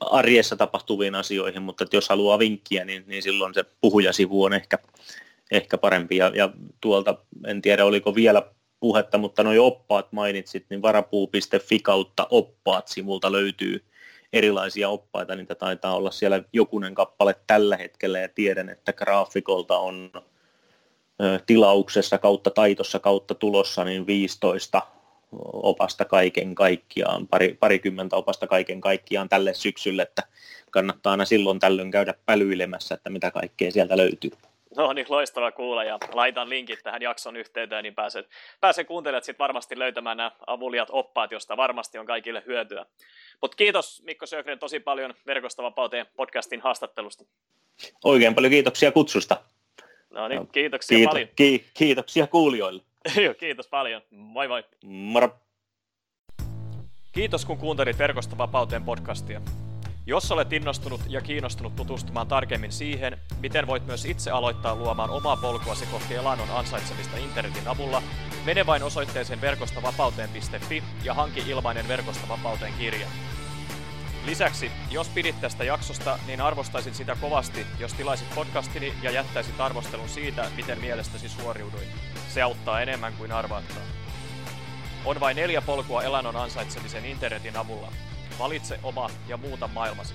[0.00, 4.78] arjessa tapahtuviin asioihin, mutta jos haluaa vinkkiä, niin, niin silloin se puhujasivu on ehkä,
[5.50, 6.16] ehkä parempi.
[6.16, 8.42] Ja, ja tuolta, en tiedä oliko vielä
[8.80, 13.84] puhetta, mutta noin oppaat mainitsit, niin varapuu.fi kautta oppaat sivulta löytyy
[14.32, 20.10] erilaisia oppaita, niitä taitaa olla siellä jokunen kappale tällä hetkellä ja tiedän, että graafikolta on
[21.46, 24.82] tilauksessa kautta taitossa kautta tulossa niin 15
[25.52, 30.22] opasta kaiken kaikkiaan, pari, parikymmentä opasta kaiken kaikkiaan tälle syksylle, että
[30.70, 34.30] kannattaa aina silloin tällöin käydä pälyilemässä, että mitä kaikkea sieltä löytyy.
[34.76, 38.28] No niin, loistava kuulla ja laitan linkit tähän jakson yhteyteen, niin pääset,
[38.60, 42.86] pääset kuuntelemaan sitten varmasti löytämään nämä avuliat oppaat, josta varmasti on kaikille hyötyä.
[43.40, 47.24] Mutta kiitos Mikko Sögren tosi paljon Verkostavapauteen podcastin haastattelusta.
[48.04, 49.36] Oikein paljon kiitoksia kutsusta.
[50.14, 51.28] No niin, kiitoksia Kiito, paljon.
[51.36, 52.82] Ki- kiitoksia kuulijoille.
[53.40, 54.02] kiitos paljon.
[54.10, 54.64] Moi moi.
[54.84, 55.36] Moro.
[57.12, 59.40] Kiitos kun kuuntelit Verkostavapauteen podcastia.
[60.06, 65.36] Jos olet innostunut ja kiinnostunut tutustumaan tarkemmin siihen, miten voit myös itse aloittaa luomaan omaa
[65.36, 68.02] polkuasi kohti elannon ansaitsemista internetin avulla,
[68.44, 73.06] mene vain osoitteeseen verkostavapauteen.fi ja hanki ilmainen Verkostavapauteen kirja.
[74.26, 80.08] Lisäksi, jos pidit tästä jaksosta, niin arvostaisin sitä kovasti, jos tilaisit podcastini ja jättäisit arvostelun
[80.08, 81.88] siitä, miten mielestäsi suoriuduin.
[82.28, 83.86] Se auttaa enemmän kuin arvaatkaan.
[85.04, 87.92] On vain neljä polkua elannon ansaitsemisen internetin avulla.
[88.38, 90.14] Valitse oma ja muuta maailmasi.